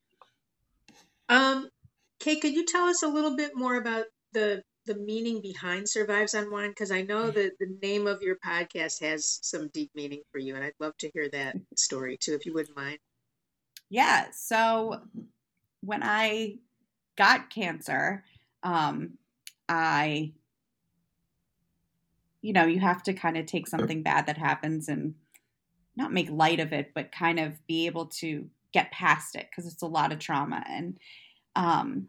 Um, 1.29 1.69
Kate, 2.19 2.41
could 2.41 2.53
you 2.53 2.65
tell 2.65 2.85
us 2.85 3.03
a 3.03 3.07
little 3.07 3.35
bit 3.35 3.51
more 3.55 3.75
about 3.75 4.05
the 4.33 4.63
the 4.85 4.95
meaning 4.95 5.41
behind 5.41 5.87
survives 5.87 6.33
on 6.33 6.51
wine 6.51 6.69
because 6.69 6.91
i 6.91 7.01
know 7.03 7.29
that 7.29 7.51
the 7.59 7.77
name 7.83 8.07
of 8.07 8.21
your 8.21 8.37
podcast 8.43 8.99
has 8.99 9.39
some 9.43 9.67
deep 9.69 9.91
meaning 9.93 10.21
for 10.31 10.39
you 10.39 10.55
and 10.55 10.63
i'd 10.63 10.73
love 10.79 10.97
to 10.97 11.09
hear 11.13 11.29
that 11.29 11.55
story 11.75 12.17
too 12.17 12.33
if 12.33 12.45
you 12.45 12.53
wouldn't 12.53 12.75
mind 12.75 12.97
yeah 13.91 14.25
so 14.31 14.99
when 15.81 16.01
i 16.01 16.55
got 17.15 17.51
cancer 17.51 18.23
um 18.63 19.11
i 19.69 20.31
you 22.41 22.53
know 22.53 22.65
you 22.65 22.79
have 22.79 23.03
to 23.03 23.13
kind 23.13 23.37
of 23.37 23.45
take 23.45 23.67
something 23.67 24.01
bad 24.01 24.25
that 24.25 24.37
happens 24.37 24.89
and 24.89 25.13
not 25.95 26.11
make 26.11 26.29
light 26.31 26.59
of 26.59 26.73
it 26.73 26.91
but 26.95 27.11
kind 27.11 27.39
of 27.39 27.65
be 27.67 27.85
able 27.85 28.07
to 28.07 28.49
get 28.73 28.91
past 28.91 29.35
it 29.35 29.47
because 29.51 29.71
it's 29.71 29.83
a 29.83 29.87
lot 29.87 30.11
of 30.11 30.17
trauma 30.17 30.63
and 30.67 30.97
um 31.55 32.07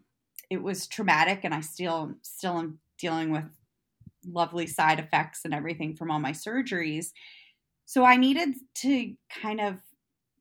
it 0.53 0.63
was 0.63 0.87
traumatic 0.87 1.41
and 1.45 1.55
I 1.55 1.63
still 1.63 2.13
still 2.21 2.59
am 2.59 2.79
dealing 2.99 3.31
with 3.31 3.45
lovely 4.27 4.67
side 4.67 4.99
effects 4.99 5.47
and 5.47 5.55
everything 5.55 5.97
from 5.97 6.11
all 6.11 6.21
my 6.21 6.33
surgeries. 6.33 7.13
So 7.87 8.05
I 8.05 8.17
needed 8.19 8.57
to 8.77 9.15
kind 9.31 9.63
of 9.63 9.79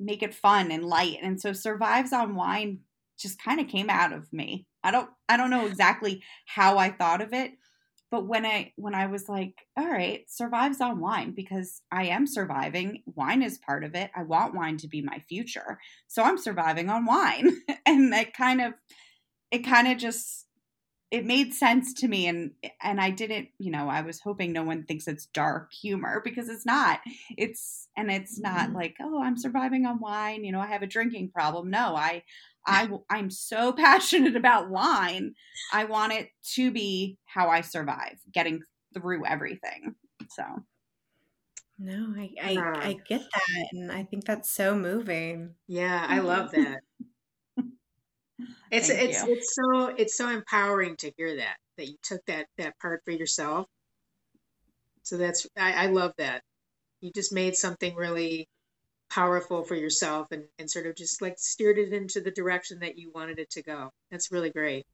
make 0.01 0.24
it 0.24 0.34
fun 0.34 0.72
and 0.72 0.86
light. 0.86 1.17
And 1.22 1.39
so 1.39 1.53
Survives 1.53 2.12
on 2.12 2.36
Wine 2.36 2.79
just 3.17 3.41
kind 3.41 3.60
of 3.60 3.67
came 3.67 3.89
out 3.89 4.13
of 4.13 4.31
me. 4.34 4.65
I 4.84 4.91
don't 4.91 5.10
I 5.29 5.38
don't 5.38 5.51
know 5.51 5.67
exactly 5.67 6.24
how 6.46 6.77
I 6.77 6.89
thought 6.89 7.22
of 7.22 7.34
it, 7.34 7.51
but 8.10 8.25
when 8.25 8.46
I 8.46 8.74
when 8.75 8.96
I 8.96 9.08
was 9.08 9.29
like, 9.29 9.53
all 9.77 9.88
right, 9.88 10.24
survives 10.27 10.81
on 10.81 11.00
wine 11.00 11.31
because 11.31 11.81
I 11.91 12.05
am 12.08 12.25
surviving. 12.25 13.03
Wine 13.05 13.43
is 13.43 13.60
part 13.60 13.84
of 13.84 13.96
it. 13.96 14.10
I 14.15 14.24
want 14.24 14.55
wine 14.55 14.77
to 14.77 14.88
be 14.88 15.01
my 15.01 15.20
future. 15.29 15.79
So 16.08 16.24
I'm 16.24 16.38
surviving 16.38 16.89
on 16.89 17.05
wine. 17.05 17.55
and 17.86 18.12
that 18.12 18.34
kind 18.36 18.62
of 18.62 18.74
it 19.51 19.60
kind 19.60 19.88
of 19.88 19.98
just 19.98 20.48
it 21.12 21.25
made 21.25 21.53
sense 21.53 21.94
to 21.96 22.08
me 22.08 22.25
and 22.27 22.51
and 22.82 23.01
I 23.01 23.10
didn't, 23.10 23.50
you 23.60 23.70
know, 23.70 23.89
I 23.89 24.01
was 24.01 24.22
hoping 24.22 24.53
no 24.53 24.63
one 24.63 24.86
thinks 24.86 25.08
it's 25.08 25.25
dark 25.27 25.74
humor 25.74 26.22
because 26.24 26.48
it's 26.48 26.65
not. 26.65 27.01
It's 27.38 27.89
and 27.98 28.10
it's 28.10 28.39
not 28.39 28.68
mm-hmm. 28.68 28.75
like, 28.75 28.96
oh, 29.01 29.22
I'm 29.22 29.38
surviving 29.38 29.86
on 29.86 30.00
wine, 30.00 30.46
you 30.46 30.53
know, 30.53 30.62
I 30.62 30.68
have 30.68 30.84
a 30.84 30.88
drinking 30.88 31.32
problem. 31.32 31.70
No, 31.70 31.96
I 31.98 32.24
I 32.65 32.89
I'm 33.10 33.30
so 33.30 33.74
passionate 33.77 34.38
about 34.38 34.70
wine. 34.70 35.36
I 35.74 35.84
want 35.84 36.13
it 36.13 36.30
to 36.53 36.72
be 36.72 37.18
how 37.25 37.50
I 37.50 37.60
survive, 37.62 38.18
getting 38.34 38.62
through 38.94 39.25
everything. 39.25 39.96
So 40.30 40.44
no, 41.77 42.13
I 42.18 42.32
I, 42.41 42.58
I 42.58 42.98
get 43.10 43.22
that 43.22 43.68
and 43.74 43.91
I 43.91 44.03
think 44.03 44.24
that's 44.24 44.50
so 44.50 44.75
moving. 44.75 45.56
Yeah, 45.68 46.06
I 46.08 46.20
love 46.20 46.51
that. 46.51 46.84
It's 48.72 48.88
Thank 48.88 49.10
it's 49.10 49.24
you. 49.24 49.34
it's 49.34 49.56
so 49.56 49.88
it's 49.88 50.18
so 50.18 50.30
empowering 50.30 50.96
to 50.98 51.12
hear 51.18 51.36
that 51.36 51.58
that 51.78 51.88
you 51.88 51.98
took 52.01 52.25
that 52.25 52.48
that 52.58 52.80
part 52.80 53.01
for 53.04 53.12
yourself. 53.12 53.68
So 55.04 55.18
that's 55.18 55.46
I, 55.58 55.74
I 55.74 55.86
love 55.88 56.13
that. 56.18 56.42
You 57.01 57.12
just 57.13 57.34
made 57.34 57.56
something 57.56 57.96
really 57.96 58.48
powerful 59.10 59.63
for 59.63 59.75
yourself 59.75 60.28
and, 60.32 60.46
and 60.58 60.72
sort 60.72 60.88
of 60.88 60.96
just 60.96 61.22
like 61.22 61.38
steered 61.38 61.78
it 61.78 61.92
into 61.92 62.22
the 62.22 62.32
direction 62.32 62.80
that 62.80 62.98
you 62.98 63.12
wanted 63.13 63.40
it 63.40 63.50
to 63.51 63.62
go. 63.62 63.92
That's 64.10 64.32
really 64.32 64.51
great. 64.51 64.86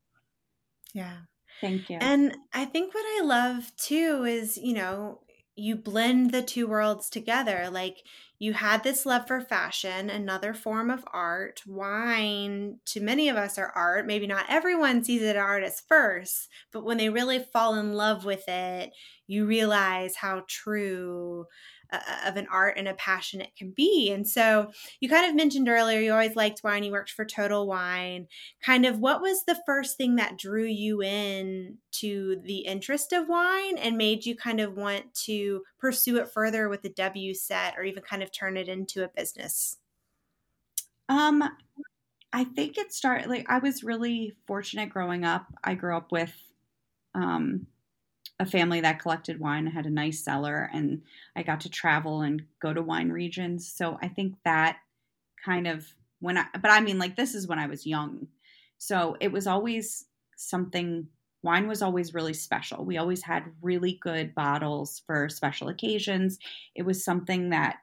Yeah. 0.93 1.17
Thank 1.61 1.89
you. 1.89 1.97
And 2.01 2.35
I 2.53 2.65
think 2.65 2.93
what 2.95 3.05
I 3.05 3.21
love 3.23 3.71
too 3.77 4.25
is, 4.25 4.57
you 4.57 4.73
know, 4.73 5.21
you 5.55 5.75
blend 5.75 6.31
the 6.31 6.41
two 6.41 6.67
worlds 6.67 7.09
together. 7.09 7.69
Like 7.71 7.97
you 8.39 8.53
had 8.53 8.83
this 8.83 9.05
love 9.05 9.27
for 9.27 9.41
fashion, 9.41 10.09
another 10.09 10.53
form 10.53 10.89
of 10.91 11.03
art. 11.11 11.61
Wine, 11.65 12.79
to 12.85 12.99
many 13.01 13.29
of 13.29 13.35
us, 13.35 13.57
are 13.57 13.71
art. 13.75 14.05
Maybe 14.05 14.27
not 14.27 14.45
everyone 14.49 15.03
sees 15.03 15.21
it 15.23 15.35
as 15.35 15.41
art 15.41 15.63
as 15.63 15.81
first, 15.81 16.49
but 16.71 16.83
when 16.83 16.97
they 16.97 17.09
really 17.09 17.39
fall 17.39 17.75
in 17.75 17.93
love 17.93 18.25
with 18.25 18.47
it, 18.47 18.91
you 19.25 19.45
realize 19.45 20.15
how 20.15 20.43
true 20.47 21.45
of 22.25 22.35
an 22.35 22.47
art 22.51 22.77
and 22.77 22.87
a 22.87 22.93
passion 22.95 23.41
it 23.41 23.55
can 23.55 23.71
be. 23.71 24.11
And 24.11 24.27
so 24.27 24.71
you 24.99 25.09
kind 25.09 25.29
of 25.29 25.35
mentioned 25.35 25.69
earlier 25.69 25.99
you 25.99 26.11
always 26.11 26.35
liked 26.35 26.63
wine, 26.63 26.83
you 26.83 26.91
worked 26.91 27.11
for 27.11 27.25
Total 27.25 27.65
Wine. 27.65 28.27
Kind 28.61 28.85
of 28.85 28.99
what 28.99 29.21
was 29.21 29.43
the 29.43 29.61
first 29.65 29.97
thing 29.97 30.15
that 30.15 30.37
drew 30.37 30.65
you 30.65 31.01
in 31.01 31.77
to 31.93 32.41
the 32.43 32.59
interest 32.59 33.13
of 33.13 33.27
wine 33.27 33.77
and 33.77 33.97
made 33.97 34.25
you 34.25 34.35
kind 34.35 34.59
of 34.59 34.75
want 34.75 35.13
to 35.25 35.63
pursue 35.79 36.17
it 36.17 36.29
further 36.31 36.69
with 36.69 36.81
the 36.81 36.89
WSET 36.89 37.77
or 37.77 37.83
even 37.83 38.03
kind 38.03 38.23
of 38.23 38.31
turn 38.31 38.57
it 38.57 38.67
into 38.67 39.03
a 39.03 39.09
business? 39.09 39.77
Um 41.09 41.43
I 42.33 42.43
think 42.43 42.77
it 42.77 42.93
started 42.93 43.29
like 43.29 43.45
I 43.49 43.59
was 43.59 43.83
really 43.83 44.35
fortunate 44.45 44.89
growing 44.89 45.23
up. 45.23 45.47
I 45.63 45.75
grew 45.75 45.95
up 45.95 46.11
with 46.11 46.33
um 47.15 47.67
a 48.39 48.45
family 48.45 48.81
that 48.81 48.99
collected 48.99 49.39
wine 49.39 49.65
had 49.67 49.85
a 49.85 49.91
nice 49.91 50.23
cellar 50.23 50.69
and 50.73 51.01
I 51.35 51.43
got 51.43 51.61
to 51.61 51.69
travel 51.69 52.21
and 52.21 52.43
go 52.61 52.73
to 52.73 52.81
wine 52.81 53.09
regions. 53.09 53.67
So 53.71 53.97
I 54.01 54.07
think 54.07 54.35
that 54.45 54.77
kind 55.43 55.67
of 55.67 55.85
when 56.19 56.37
I 56.37 56.45
but 56.53 56.71
I 56.71 56.81
mean 56.81 56.99
like 56.99 57.15
this 57.15 57.33
is 57.33 57.47
when 57.47 57.59
I 57.59 57.67
was 57.67 57.87
young. 57.87 58.27
So 58.77 59.17
it 59.19 59.31
was 59.31 59.47
always 59.47 60.05
something 60.35 61.07
wine 61.43 61.67
was 61.67 61.81
always 61.81 62.13
really 62.13 62.33
special. 62.33 62.85
We 62.85 62.97
always 62.97 63.23
had 63.23 63.43
really 63.61 63.99
good 64.01 64.35
bottles 64.35 65.01
for 65.05 65.29
special 65.29 65.69
occasions. 65.69 66.37
It 66.75 66.83
was 66.83 67.03
something 67.03 67.49
that 67.51 67.77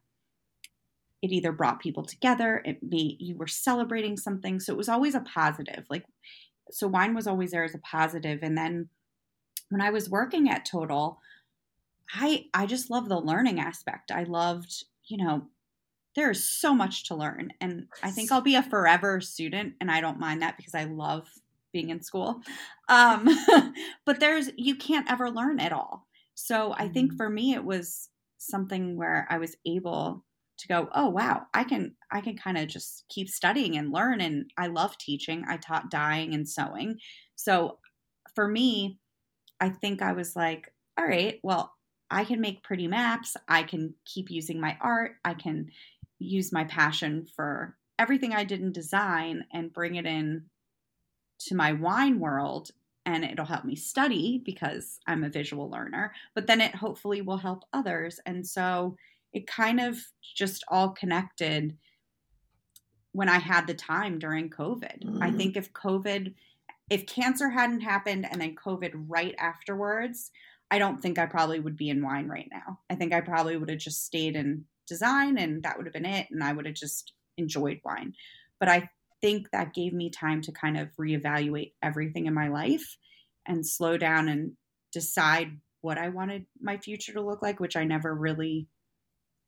it 1.22 1.32
either 1.32 1.52
brought 1.52 1.80
people 1.80 2.04
together, 2.04 2.60
it 2.64 2.82
made 2.82 3.16
you 3.18 3.36
were 3.36 3.46
celebrating 3.46 4.16
something. 4.16 4.60
So 4.60 4.72
it 4.72 4.76
was 4.76 4.90
always 4.90 5.14
a 5.14 5.20
positive. 5.20 5.84
Like 5.88 6.04
so 6.70 6.86
wine 6.86 7.14
was 7.14 7.26
always 7.26 7.50
there 7.50 7.64
as 7.64 7.74
a 7.74 7.78
positive 7.78 8.40
and 8.42 8.56
then 8.56 8.88
when 9.68 9.80
I 9.80 9.90
was 9.90 10.10
working 10.10 10.48
at 10.48 10.64
Total, 10.64 11.18
I 12.12 12.46
I 12.52 12.66
just 12.66 12.90
love 12.90 13.08
the 13.08 13.20
learning 13.20 13.60
aspect. 13.60 14.10
I 14.10 14.24
loved, 14.24 14.84
you 15.06 15.16
know, 15.16 15.46
there's 16.14 16.44
so 16.44 16.74
much 16.74 17.04
to 17.08 17.14
learn 17.14 17.50
and 17.60 17.86
I 18.02 18.10
think 18.10 18.30
I'll 18.30 18.40
be 18.40 18.54
a 18.54 18.62
forever 18.62 19.20
student 19.20 19.74
and 19.80 19.90
I 19.90 20.00
don't 20.00 20.20
mind 20.20 20.42
that 20.42 20.56
because 20.56 20.74
I 20.74 20.84
love 20.84 21.28
being 21.72 21.90
in 21.90 22.02
school. 22.02 22.40
Um, 22.88 23.28
but 24.06 24.20
there's 24.20 24.50
you 24.56 24.76
can't 24.76 25.10
ever 25.10 25.30
learn 25.30 25.58
it 25.58 25.72
all. 25.72 26.06
So 26.34 26.72
I 26.72 26.88
think 26.88 27.10
mm-hmm. 27.10 27.16
for 27.16 27.28
me 27.28 27.54
it 27.54 27.64
was 27.64 28.10
something 28.38 28.96
where 28.96 29.26
I 29.30 29.38
was 29.38 29.56
able 29.66 30.24
to 30.58 30.68
go, 30.68 30.88
"Oh 30.94 31.08
wow, 31.08 31.46
I 31.52 31.64
can 31.64 31.96
I 32.12 32.20
can 32.20 32.36
kind 32.36 32.58
of 32.58 32.68
just 32.68 33.04
keep 33.08 33.28
studying 33.28 33.76
and 33.76 33.92
learn 33.92 34.20
and 34.20 34.50
I 34.56 34.68
love 34.68 34.96
teaching. 34.98 35.44
I 35.48 35.56
taught 35.56 35.90
dyeing 35.90 36.32
and 36.32 36.48
sewing. 36.48 36.98
So 37.34 37.78
for 38.34 38.46
me, 38.46 38.98
I 39.60 39.68
think 39.68 40.02
I 40.02 40.12
was 40.12 40.36
like, 40.36 40.72
all 40.98 41.06
right, 41.06 41.40
well, 41.42 41.72
I 42.10 42.24
can 42.24 42.40
make 42.40 42.62
pretty 42.62 42.86
maps. 42.86 43.36
I 43.48 43.62
can 43.62 43.94
keep 44.04 44.30
using 44.30 44.60
my 44.60 44.76
art. 44.80 45.16
I 45.24 45.34
can 45.34 45.70
use 46.18 46.52
my 46.52 46.64
passion 46.64 47.26
for 47.34 47.76
everything 47.98 48.32
I 48.32 48.44
did 48.44 48.60
in 48.60 48.72
design 48.72 49.44
and 49.52 49.72
bring 49.72 49.96
it 49.96 50.06
in 50.06 50.44
to 51.40 51.54
my 51.54 51.72
wine 51.72 52.18
world 52.20 52.70
and 53.06 53.24
it'll 53.24 53.44
help 53.44 53.64
me 53.64 53.76
study 53.76 54.40
because 54.44 54.98
I'm 55.06 55.24
a 55.24 55.28
visual 55.28 55.68
learner, 55.68 56.14
but 56.34 56.46
then 56.46 56.60
it 56.60 56.74
hopefully 56.74 57.20
will 57.20 57.36
help 57.36 57.64
others. 57.72 58.18
And 58.24 58.46
so 58.46 58.96
it 59.32 59.46
kind 59.46 59.80
of 59.80 59.98
just 60.34 60.64
all 60.68 60.90
connected 60.90 61.76
when 63.12 63.28
I 63.28 63.38
had 63.38 63.66
the 63.66 63.74
time 63.74 64.18
during 64.18 64.48
COVID. 64.48 65.04
Mm. 65.04 65.22
I 65.22 65.30
think 65.30 65.56
if 65.56 65.72
COVID, 65.72 66.34
if 66.90 67.06
cancer 67.06 67.48
hadn't 67.48 67.80
happened 67.80 68.26
and 68.30 68.40
then 68.40 68.56
COVID 68.56 68.92
right 69.08 69.34
afterwards, 69.38 70.30
I 70.70 70.78
don't 70.78 71.00
think 71.00 71.18
I 71.18 71.26
probably 71.26 71.60
would 71.60 71.76
be 71.76 71.90
in 71.90 72.02
wine 72.04 72.28
right 72.28 72.48
now. 72.50 72.80
I 72.90 72.94
think 72.94 73.12
I 73.12 73.20
probably 73.20 73.56
would 73.56 73.70
have 73.70 73.78
just 73.78 74.04
stayed 74.04 74.36
in 74.36 74.64
design 74.86 75.38
and 75.38 75.62
that 75.62 75.76
would 75.76 75.86
have 75.86 75.92
been 75.92 76.04
it. 76.04 76.26
And 76.30 76.42
I 76.42 76.52
would 76.52 76.66
have 76.66 76.74
just 76.74 77.12
enjoyed 77.38 77.80
wine. 77.84 78.14
But 78.60 78.68
I 78.68 78.88
think 79.20 79.50
that 79.50 79.74
gave 79.74 79.92
me 79.92 80.10
time 80.10 80.42
to 80.42 80.52
kind 80.52 80.76
of 80.76 80.90
reevaluate 81.00 81.72
everything 81.82 82.26
in 82.26 82.34
my 82.34 82.48
life 82.48 82.96
and 83.46 83.66
slow 83.66 83.96
down 83.96 84.28
and 84.28 84.52
decide 84.92 85.58
what 85.80 85.98
I 85.98 86.08
wanted 86.08 86.46
my 86.60 86.78
future 86.78 87.12
to 87.12 87.20
look 87.20 87.42
like, 87.42 87.60
which 87.60 87.76
I 87.76 87.84
never 87.84 88.14
really 88.14 88.68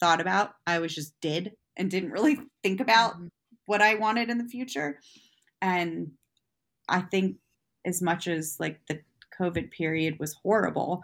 thought 0.01 0.21
about. 0.21 0.53
I 0.67 0.79
was 0.79 0.95
just 0.95 1.15
did 1.21 1.53
and 1.77 1.91
didn't 1.91 2.11
really 2.11 2.39
think 2.63 2.81
about 2.81 3.15
mm-hmm. 3.15 3.27
what 3.67 3.83
I 3.83 3.95
wanted 3.95 4.31
in 4.31 4.39
the 4.39 4.49
future. 4.49 5.01
And 5.61 6.13
I 6.89 7.01
think 7.01 7.37
as 7.85 8.03
much 8.03 8.29
as 8.29 8.57
like 8.59 8.81
the 8.89 9.01
COVID 9.39 9.71
period 9.71 10.19
was 10.19 10.35
horrible, 10.43 11.03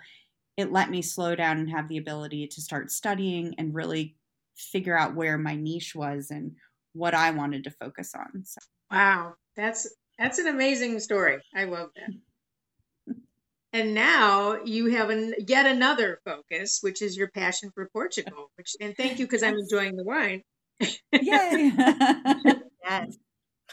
it 0.56 0.72
let 0.72 0.90
me 0.90 1.02
slow 1.02 1.34
down 1.34 1.58
and 1.58 1.70
have 1.70 1.88
the 1.88 1.98
ability 1.98 2.46
to 2.48 2.60
start 2.60 2.90
studying 2.90 3.54
and 3.58 3.74
really 3.74 4.16
figure 4.56 4.96
out 4.96 5.14
where 5.14 5.38
my 5.38 5.56
niche 5.56 5.94
was 5.94 6.30
and 6.30 6.56
what 6.92 7.14
I 7.14 7.30
wanted 7.30 7.64
to 7.64 7.70
focus 7.70 8.14
on. 8.14 8.44
So. 8.44 8.58
Wow, 8.90 9.34
that's 9.56 9.88
that's 10.18 10.38
an 10.38 10.46
amazing 10.46 11.00
story. 11.00 11.38
I 11.54 11.64
love 11.64 11.90
that. 11.96 13.16
and 13.72 13.94
now 13.94 14.62
you 14.64 14.90
have 14.90 15.10
an, 15.10 15.34
yet 15.46 15.66
another 15.66 16.20
focus, 16.24 16.78
which 16.82 17.00
is 17.00 17.16
your 17.16 17.28
passion 17.28 17.70
for 17.74 17.88
Portugal. 17.92 18.50
Which 18.56 18.76
and 18.80 18.96
thank 18.96 19.18
you 19.18 19.26
because 19.26 19.42
I'm 19.42 19.56
enjoying 19.56 19.96
the 19.96 20.04
wine. 20.04 20.42
Yay! 20.80 20.92
yes. 22.84 23.16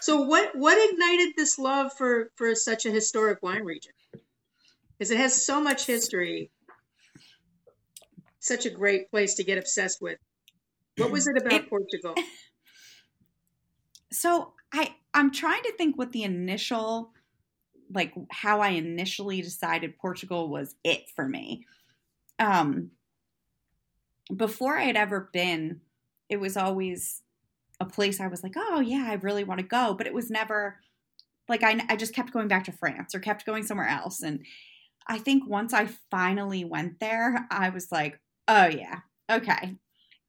So 0.02 0.22
what 0.22 0.56
what 0.56 0.78
ignited 0.92 1.34
this 1.36 1.60
love 1.60 1.94
for 1.98 2.32
for 2.36 2.56
such 2.56 2.86
a 2.86 2.92
historic 2.92 3.42
wine 3.42 3.64
region? 3.64 3.92
Because 4.98 5.12
it 5.12 5.18
has 5.18 5.46
so 5.46 5.62
much 5.62 5.86
history. 5.86 6.52
Such 8.40 8.66
a 8.66 8.70
great 8.70 9.12
place 9.12 9.36
to 9.36 9.44
get 9.44 9.58
obsessed 9.58 10.02
with. 10.02 10.18
What 10.98 11.12
was 11.12 11.28
it 11.28 11.38
about 11.38 11.54
it, 11.54 11.70
Portugal? 11.70 12.16
so 14.12 14.54
I 14.74 14.96
I'm 15.14 15.32
trying 15.32 15.64
to 15.64 15.74
think 15.74 15.98
what 15.98 16.12
the 16.12 16.24
initial 16.24 17.12
like 17.92 18.14
how 18.30 18.62
I 18.62 18.70
initially 18.70 19.42
decided 19.42 19.98
Portugal 19.98 20.50
was 20.50 20.76
it 20.84 21.10
for 21.16 21.28
me. 21.28 21.66
Um 22.38 22.92
before 24.36 24.78
I 24.78 24.84
had 24.84 24.96
ever 24.96 25.30
been, 25.34 25.82
it 26.30 26.40
was 26.40 26.56
always 26.56 27.24
a 27.80 27.86
place 27.86 28.20
I 28.20 28.28
was 28.28 28.44
like, 28.44 28.54
"Oh 28.58 28.80
yeah, 28.82 29.06
I 29.10 29.14
really 29.16 29.44
want 29.44 29.60
to 29.60 29.66
go," 29.68 29.94
but 29.94 30.08
it 30.08 30.14
was 30.14 30.30
never 30.30 30.80
like 31.48 31.64
I 31.64 31.82
I 31.90 31.96
just 31.96 32.14
kept 32.16 32.34
going 32.34 32.48
back 32.48 32.66
to 32.66 32.72
France 32.72 33.16
or 33.16 33.20
kept 33.20 33.46
going 33.46 33.64
somewhere 33.64 33.88
else 33.88 34.22
and 34.24 34.46
I 35.08 35.18
think 35.20 35.48
once 35.48 35.74
I 35.74 35.88
finally 36.12 36.66
went 36.66 37.00
there, 37.00 37.48
I 37.52 37.70
was 37.70 37.92
like, 37.92 38.20
"Oh 38.48 38.68
yeah. 38.68 39.00
Okay. 39.32 39.78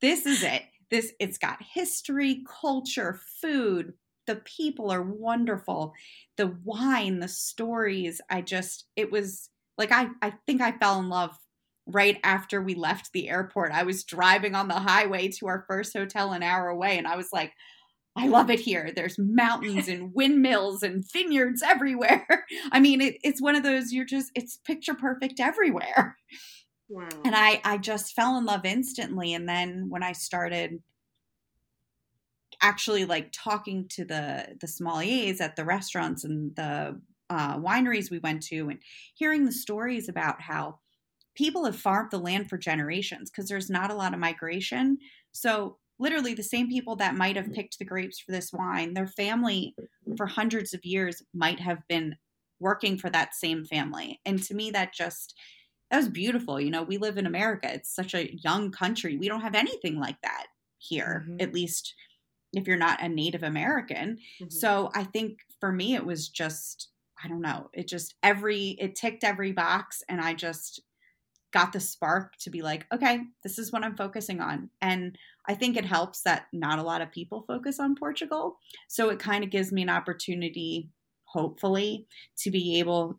This 0.01 0.27
is 0.27 0.43
it 0.43 0.63
this 0.91 1.13
it's 1.21 1.39
got 1.39 1.63
history 1.63 2.45
culture 2.63 3.21
food 3.41 3.95
the 4.27 4.37
people 4.37 4.91
are 4.91 5.03
wonderful 5.03 5.95
the 6.37 6.49
wine 6.65 7.21
the 7.21 7.29
stories 7.29 8.21
i 8.29 8.41
just 8.41 8.87
it 8.97 9.11
was 9.13 9.51
like 9.79 9.93
i 9.93 10.09
i 10.23 10.31
think 10.47 10.61
i 10.61 10.73
fell 10.73 10.99
in 11.01 11.09
love 11.09 11.37
right 11.93 12.19
after 12.25 12.61
we 12.63 12.75
left 12.75 13.13
the 13.13 13.29
airport 13.29 13.73
i 13.73 13.83
was 13.83 14.05
driving 14.05 14.55
on 14.55 14.69
the 14.69 14.75
highway 14.75 15.29
to 15.29 15.47
our 15.47 15.65
first 15.69 15.93
hotel 15.93 16.33
an 16.33 16.43
hour 16.43 16.69
away 16.69 16.99
and 16.99 17.07
i 17.07 17.17
was 17.17 17.29
like 17.33 17.53
I 18.17 18.27
love 18.27 18.51
it 18.51 18.61
here. 18.61 18.91
There's 18.95 19.19
mountains 19.19 19.89
and 19.89 20.13
windmills 20.15 20.83
and 20.83 21.05
vineyards 21.11 21.63
everywhere. 21.63 22.45
I 22.73 22.81
mean, 22.81 23.01
it, 23.01 23.17
it's 23.23 23.41
one 23.41 23.55
of 23.55 23.63
those 23.63 23.93
you're 23.93 24.05
just 24.05 24.31
it's 24.35 24.57
picture 24.59 24.95
perfect 24.95 25.41
everywhere. 25.41 26.17
Wow. 26.89 27.09
And 27.25 27.37
I 27.37 27.61
I 27.65 27.79
just 27.79 28.15
fell 28.15 28.37
in 28.37 28.45
love 28.45 28.65
instantly 28.65 29.33
and 29.33 29.49
then 29.49 29.87
when 29.89 30.03
I 30.03 30.13
started 30.13 30.83
actually 32.61 33.05
like 33.05 33.31
talking 33.33 33.87
to 33.89 34.05
the 34.05 34.57
the 34.61 34.67
sommeliers 34.67 35.41
at 35.41 35.57
the 35.57 35.65
restaurants 35.65 36.25
and 36.25 36.55
the 36.57 37.01
uh, 37.31 37.57
wineries 37.59 38.11
we 38.11 38.19
went 38.19 38.43
to 38.43 38.69
and 38.69 38.81
hearing 39.15 39.45
the 39.45 39.53
stories 39.53 40.09
about 40.09 40.43
how 40.43 40.81
people 41.35 41.65
have 41.65 41.77
farmed 41.77 42.11
the 42.11 42.19
land 42.19 42.49
for 42.49 42.59
generations 42.59 43.31
because 43.31 43.49
there's 43.49 43.71
not 43.71 43.91
a 43.91 43.95
lot 43.95 44.15
of 44.15 44.21
migration. 44.21 44.99
So 45.33 45.79
literally 45.99 46.35
the 46.35 46.43
same 46.43 46.69
people 46.69 46.97
that 46.97 47.15
might 47.15 47.37
have 47.37 47.53
picked 47.53 47.79
the 47.79 47.85
grapes 47.85 48.19
for 48.19 48.33
this 48.33 48.53
wine, 48.53 48.95
their 48.95 49.07
family 49.07 49.75
for 50.17 50.27
hundreds 50.27 50.75
of 50.75 50.85
years 50.85 51.23
might 51.35 51.61
have 51.61 51.87
been 51.89 52.17
working 52.59 52.99
for 52.99 53.11
that 53.11 53.35
same 53.35 53.65
family. 53.65 54.21
And 54.25 54.43
to 54.45 54.55
me 54.55 54.71
that 54.73 54.95
just 54.95 55.35
that 55.91 55.97
was 55.97 56.09
beautiful. 56.09 56.61
You 56.61 56.71
know, 56.71 56.85
we 56.85 56.99
live 56.99 57.19
in 57.19 57.27
America. 57.27 57.73
It's 57.73 57.95
such 57.95 58.15
a 58.15 58.35
young 58.45 58.71
country. 58.71 59.17
We 59.17 59.29
don't 59.29 59.41
have 59.41 59.57
anything 59.57 59.99
like 59.99 60.21
that 60.23 60.47
here, 60.79 61.25
mm-hmm. 61.27 61.41
at 61.41 61.53
least 61.53 61.95
if 62.53 62.67
you're 62.67 62.77
not 62.77 63.03
a 63.03 63.09
Native 63.09 63.43
American. 63.43 64.19
Mm-hmm. 64.41 64.51
So 64.51 64.91
I 64.95 65.05
think 65.05 65.39
for 65.59 65.73
me, 65.73 65.95
it 65.95 66.05
was 66.05 66.29
just, 66.29 66.89
I 67.23 67.29
don't 67.29 67.43
know, 67.43 67.71
it 67.73 67.89
just 67.89 68.15
every, 68.23 68.77
it 68.81 68.95
ticked 68.95 69.25
every 69.25 69.53
box. 69.53 70.03
And 70.09 70.21
I 70.21 70.35
just 70.35 70.81
got 71.53 71.73
the 71.73 71.81
spark 71.81 72.37
to 72.37 72.51
be 72.51 72.63
like, 72.63 72.87
okay, 72.93 73.21
this 73.43 73.59
is 73.59 73.73
what 73.73 73.83
I'm 73.83 73.97
focusing 73.97 74.41
on. 74.41 74.71
And 74.81 75.19
I 75.49 75.55
think 75.55 75.77
it 75.77 75.85
helps 75.85 76.23
that 76.23 76.47
not 76.53 76.79
a 76.79 76.85
lot 76.85 77.01
of 77.01 77.11
people 77.11 77.45
focus 77.47 77.81
on 77.81 77.97
Portugal. 77.97 78.59
So 78.89 79.11
it 79.11 79.19
kind 79.19 79.43
of 79.43 79.51
gives 79.51 79.73
me 79.73 79.83
an 79.83 79.89
opportunity, 79.89 80.91
hopefully, 81.25 82.07
to 82.39 82.51
be 82.51 82.79
able 82.79 83.19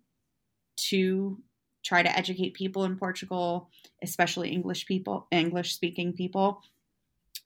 to 0.77 1.41
try 1.83 2.03
to 2.03 2.17
educate 2.17 2.53
people 2.53 2.85
in 2.85 2.97
Portugal, 2.97 3.69
especially 4.01 4.49
English 4.49 4.85
people, 4.85 5.27
English 5.31 5.73
speaking 5.73 6.13
people, 6.13 6.61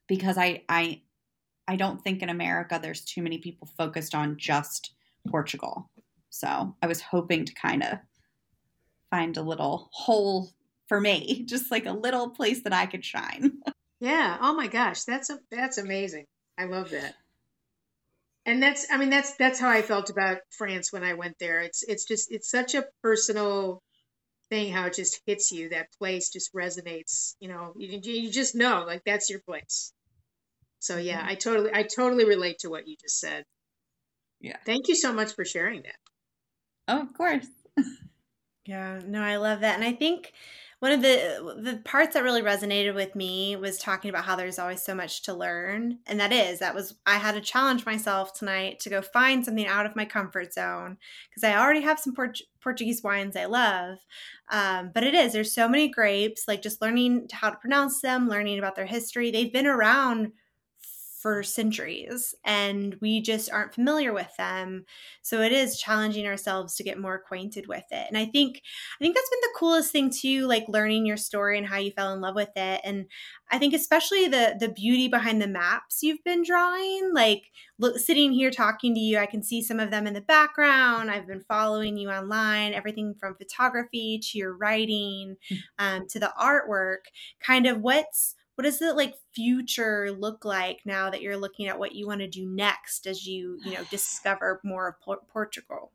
because 0.07 0.37
I, 0.37 0.63
I, 0.69 1.01
I 1.67 1.77
don't 1.77 2.01
think 2.01 2.21
in 2.21 2.29
America 2.29 2.79
there's 2.81 3.01
too 3.01 3.23
many 3.23 3.39
people 3.39 3.67
focused 3.77 4.13
on 4.13 4.37
just 4.37 4.93
Portugal. 5.27 5.89
So 6.29 6.75
I 6.81 6.87
was 6.87 7.01
hoping 7.01 7.45
to 7.45 7.53
kind 7.53 7.81
of 7.81 7.97
find 9.09 9.37
a 9.37 9.41
little 9.41 9.89
hole 9.93 10.51
for 10.87 10.99
me, 10.99 11.43
just 11.47 11.71
like 11.71 11.85
a 11.85 11.91
little 11.93 12.29
place 12.29 12.63
that 12.63 12.73
I 12.73 12.85
could 12.85 13.05
shine. 13.05 13.59
Yeah. 14.01 14.37
Oh 14.41 14.53
my 14.53 14.67
gosh, 14.67 15.05
that's 15.05 15.29
a, 15.29 15.39
that's 15.49 15.77
amazing. 15.77 16.25
I 16.57 16.65
love 16.65 16.89
that. 16.91 17.15
And 18.45 18.61
that's 18.61 18.85
I 18.91 18.97
mean 18.97 19.09
that's 19.09 19.35
that's 19.37 19.59
how 19.59 19.69
I 19.69 19.81
felt 19.81 20.09
about 20.09 20.39
France 20.51 20.91
when 20.91 21.03
I 21.03 21.13
went 21.13 21.39
there. 21.39 21.61
It's 21.61 21.81
it's 21.81 22.05
just 22.05 22.31
it's 22.31 22.51
such 22.51 22.75
a 22.75 22.85
personal 23.01 23.81
thing 24.49 24.71
how 24.71 24.85
it 24.85 24.93
just 24.93 25.21
hits 25.25 25.51
you. 25.51 25.69
That 25.69 25.87
place 25.97 26.29
just 26.29 26.53
resonates. 26.53 27.35
You 27.39 27.47
know, 27.47 27.73
you, 27.77 27.99
you 28.03 28.31
just 28.31 28.53
know 28.53 28.83
like 28.85 29.03
that's 29.05 29.29
your 29.29 29.39
place. 29.39 29.91
So 30.79 30.97
yeah, 30.97 31.21
mm-hmm. 31.21 31.29
I 31.29 31.35
totally 31.35 31.71
I 31.73 31.83
totally 31.83 32.25
relate 32.25 32.59
to 32.59 32.69
what 32.69 32.87
you 32.87 32.95
just 33.01 33.19
said. 33.19 33.45
Yeah. 34.39 34.57
Thank 34.65 34.89
you 34.89 34.95
so 34.95 35.13
much 35.13 35.33
for 35.33 35.45
sharing 35.45 35.81
that. 35.83 35.95
Oh, 36.87 37.01
of 37.01 37.13
course. 37.13 37.47
yeah, 38.65 39.01
no, 39.03 39.21
I 39.21 39.37
love 39.37 39.61
that. 39.61 39.75
And 39.75 39.83
I 39.83 39.93
think 39.93 40.31
one 40.79 40.91
of 40.91 41.01
the 41.01 41.55
the 41.61 41.77
parts 41.85 42.13
that 42.13 42.23
really 42.23 42.41
resonated 42.41 42.93
with 42.95 43.15
me 43.15 43.55
was 43.55 43.77
talking 43.77 44.09
about 44.09 44.25
how 44.25 44.35
there's 44.35 44.59
always 44.59 44.81
so 44.81 44.93
much 44.93 45.23
to 45.23 45.33
learn. 45.33 45.99
And 46.05 46.19
that 46.19 46.33
is 46.33 46.59
that 46.59 46.75
was 46.75 46.95
i 47.05 47.15
had 47.15 47.33
to 47.33 47.41
challenge 47.41 47.85
myself 47.85 48.33
tonight 48.33 48.79
to 48.81 48.89
go 48.89 49.01
find 49.01 49.43
something 49.43 49.67
out 49.67 49.85
of 49.85 49.95
my 49.95 50.05
comfort 50.05 50.53
zone 50.53 50.97
because 51.29 51.43
i 51.43 51.57
already 51.57 51.81
have 51.81 51.99
some 51.99 52.13
Port- 52.13 52.41
portuguese 52.61 53.03
wines 53.03 53.35
i 53.35 53.45
love. 53.45 53.99
Um, 54.51 54.91
but 54.93 55.03
it 55.03 55.13
is 55.15 55.33
there's 55.33 55.53
so 55.53 55.67
many 55.67 55.87
grapes 55.87 56.47
like 56.47 56.61
just 56.61 56.81
learning 56.81 57.29
how 57.31 57.49
to 57.49 57.57
pronounce 57.57 58.01
them 58.01 58.29
learning 58.29 58.59
about 58.59 58.75
their 58.75 58.85
history. 58.85 59.31
They've 59.31 59.53
been 59.53 59.67
around 59.67 60.33
for 61.25 61.41
centuries 61.41 62.35
and 62.43 62.97
we 63.01 63.19
just 63.19 63.51
aren't 63.51 63.73
familiar 63.73 64.13
with 64.13 64.29
them. 64.37 64.85
So 65.23 65.41
it 65.41 65.51
is 65.51 65.79
challenging 65.79 66.27
ourselves 66.27 66.75
to 66.75 66.83
get 66.83 66.99
more 66.99 67.15
acquainted 67.15 67.65
with 67.67 67.85
it. 67.89 68.05
And 68.07 68.15
i 68.15 68.25
think 68.25 68.61
i 69.01 69.03
think 69.03 69.15
that's 69.15 69.29
been 69.31 69.39
the 69.41 69.57
coolest 69.57 69.91
thing 69.91 70.11
too 70.11 70.45
like 70.45 70.65
learning 70.67 71.07
your 71.07 71.17
story 71.17 71.57
and 71.57 71.65
how 71.65 71.77
you 71.77 71.89
fell 71.89 72.13
in 72.13 72.21
love 72.21 72.35
with 72.35 72.55
it. 72.55 72.81
And 72.83 73.07
i 73.49 73.57
think 73.57 73.73
especially 73.73 74.27
the 74.27 74.55
the 74.59 74.69
beauty 74.69 75.07
behind 75.07 75.41
the 75.41 75.47
maps 75.47 76.03
you've 76.03 76.23
been 76.23 76.43
drawing 76.43 77.11
like 77.15 77.41
look, 77.79 77.97
sitting 77.97 78.31
here 78.31 78.51
talking 78.51 78.93
to 78.93 78.99
you 78.99 79.17
i 79.17 79.25
can 79.25 79.41
see 79.41 79.63
some 79.63 79.79
of 79.79 79.89
them 79.89 80.05
in 80.05 80.13
the 80.13 80.21
background. 80.21 81.09
I've 81.09 81.25
been 81.25 81.43
following 81.47 81.97
you 81.97 82.11
online 82.11 82.73
everything 82.73 83.15
from 83.19 83.33
photography 83.33 84.19
to 84.21 84.37
your 84.37 84.55
writing 84.55 85.37
hmm. 85.49 85.55
um, 85.79 86.07
to 86.09 86.19
the 86.19 86.31
artwork. 86.39 87.05
Kind 87.41 87.65
of 87.65 87.81
what's 87.81 88.35
what 88.55 88.63
does 88.63 88.79
the 88.79 88.93
like 88.93 89.15
future 89.33 90.11
look 90.11 90.45
like 90.45 90.79
now 90.85 91.09
that 91.09 91.21
you're 91.21 91.37
looking 91.37 91.67
at 91.67 91.77
what 91.77 91.93
you 91.93 92.07
want 92.07 92.21
to 92.21 92.27
do 92.27 92.47
next 92.47 93.05
as 93.05 93.27
you 93.27 93.59
you 93.63 93.73
know 93.73 93.83
discover 93.89 94.59
more 94.63 94.87
of 94.87 95.01
Por- 95.01 95.21
portugal? 95.31 95.91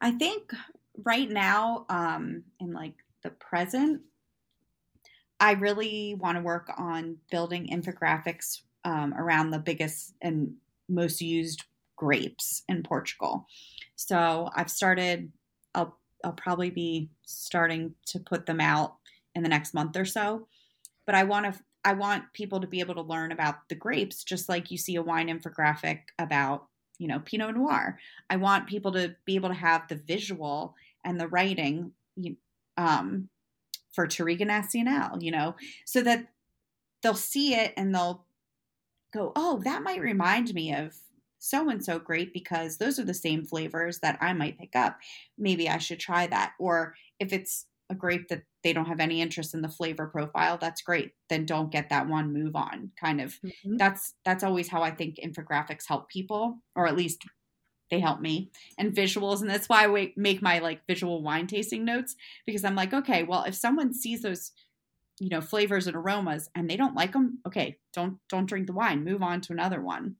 I 0.00 0.12
think 0.12 0.52
right 1.04 1.30
now 1.30 1.86
um 1.88 2.44
in 2.60 2.72
like 2.72 2.94
the 3.22 3.30
present 3.30 4.02
i 5.40 5.52
really 5.52 6.14
want 6.18 6.36
to 6.36 6.42
work 6.42 6.70
on 6.76 7.16
building 7.30 7.68
infographics 7.68 8.62
um, 8.84 9.14
around 9.14 9.50
the 9.50 9.58
biggest 9.58 10.14
and 10.22 10.54
most 10.88 11.20
used 11.20 11.64
grapes 11.96 12.62
in 12.68 12.82
portugal. 12.82 13.46
So 13.96 14.50
i've 14.54 14.70
started 14.70 15.32
i'll 15.74 15.96
i'll 16.24 16.32
probably 16.32 16.70
be 16.70 17.10
starting 17.24 17.94
to 18.06 18.18
put 18.18 18.46
them 18.46 18.60
out 18.60 18.96
in 19.34 19.42
the 19.42 19.48
next 19.48 19.74
month 19.74 19.96
or 19.96 20.04
so 20.04 20.48
but 21.06 21.14
i 21.14 21.22
want 21.22 21.52
to 21.52 21.60
I 21.84 21.92
want 21.92 22.32
people 22.32 22.60
to 22.60 22.66
be 22.66 22.80
able 22.80 22.94
to 22.94 23.02
learn 23.02 23.32
about 23.32 23.68
the 23.68 23.74
grapes, 23.74 24.24
just 24.24 24.48
like 24.48 24.70
you 24.70 24.78
see 24.78 24.96
a 24.96 25.02
wine 25.02 25.28
infographic 25.28 26.00
about, 26.18 26.66
you 26.98 27.08
know, 27.08 27.20
Pinot 27.20 27.56
Noir. 27.56 27.98
I 28.28 28.36
want 28.36 28.66
people 28.66 28.92
to 28.92 29.14
be 29.24 29.36
able 29.36 29.48
to 29.48 29.54
have 29.54 29.88
the 29.88 29.96
visual 29.96 30.74
and 31.04 31.20
the 31.20 31.28
writing 31.28 31.92
um, 32.76 33.28
for 33.92 34.06
Touriga 34.06 34.46
Nacional, 34.46 35.22
you 35.22 35.30
know, 35.30 35.56
so 35.84 36.02
that 36.02 36.26
they'll 37.02 37.14
see 37.14 37.54
it 37.54 37.72
and 37.76 37.94
they'll 37.94 38.24
go, 39.12 39.32
oh, 39.36 39.60
that 39.64 39.82
might 39.82 40.00
remind 40.00 40.52
me 40.54 40.74
of 40.74 40.96
so 41.38 41.68
and 41.68 41.84
so 41.84 41.98
grape 41.98 42.32
because 42.32 42.76
those 42.76 42.98
are 42.98 43.04
the 43.04 43.14
same 43.14 43.44
flavors 43.44 44.00
that 44.00 44.18
I 44.20 44.32
might 44.32 44.58
pick 44.58 44.74
up. 44.74 44.98
Maybe 45.36 45.68
I 45.68 45.78
should 45.78 46.00
try 46.00 46.26
that. 46.26 46.54
Or 46.58 46.94
if 47.20 47.32
it's 47.32 47.66
a 47.90 47.94
grape 47.94 48.28
that 48.28 48.42
they 48.62 48.72
don't 48.72 48.86
have 48.86 49.00
any 49.00 49.20
interest 49.20 49.54
in 49.54 49.62
the 49.62 49.68
flavor 49.68 50.06
profile 50.06 50.58
that's 50.58 50.82
great. 50.82 51.12
Then 51.28 51.46
don't 51.46 51.72
get 51.72 51.88
that 51.90 52.08
one 52.08 52.32
move 52.32 52.54
on 52.54 52.92
kind 53.00 53.20
of. 53.20 53.34
Mm-hmm. 53.44 53.76
that's 53.76 54.14
that's 54.24 54.44
always 54.44 54.68
how 54.68 54.82
i 54.82 54.90
think 54.90 55.16
infographics 55.16 55.86
help 55.86 56.08
people 56.08 56.58
or 56.74 56.86
at 56.86 56.96
least 56.96 57.24
they 57.90 58.00
help 58.00 58.20
me. 58.20 58.50
And 58.76 58.94
visuals 58.94 59.40
and 59.40 59.48
that's 59.48 59.68
why 59.68 59.86
i 59.86 60.12
make 60.16 60.42
my 60.42 60.58
like 60.58 60.86
visual 60.86 61.22
wine 61.22 61.46
tasting 61.46 61.84
notes 61.84 62.16
because 62.46 62.64
i'm 62.64 62.74
like 62.74 62.92
okay 62.92 63.22
well 63.22 63.44
if 63.44 63.54
someone 63.54 63.94
sees 63.94 64.22
those 64.22 64.52
you 65.20 65.28
know 65.28 65.40
flavors 65.40 65.86
and 65.86 65.96
aromas 65.96 66.48
and 66.54 66.68
they 66.68 66.76
don't 66.76 66.94
like 66.94 67.12
them 67.12 67.38
okay 67.46 67.78
don't 67.92 68.18
don't 68.28 68.46
drink 68.46 68.66
the 68.66 68.72
wine 68.72 69.04
move 69.04 69.22
on 69.22 69.40
to 69.42 69.52
another 69.52 69.80
one. 69.80 70.16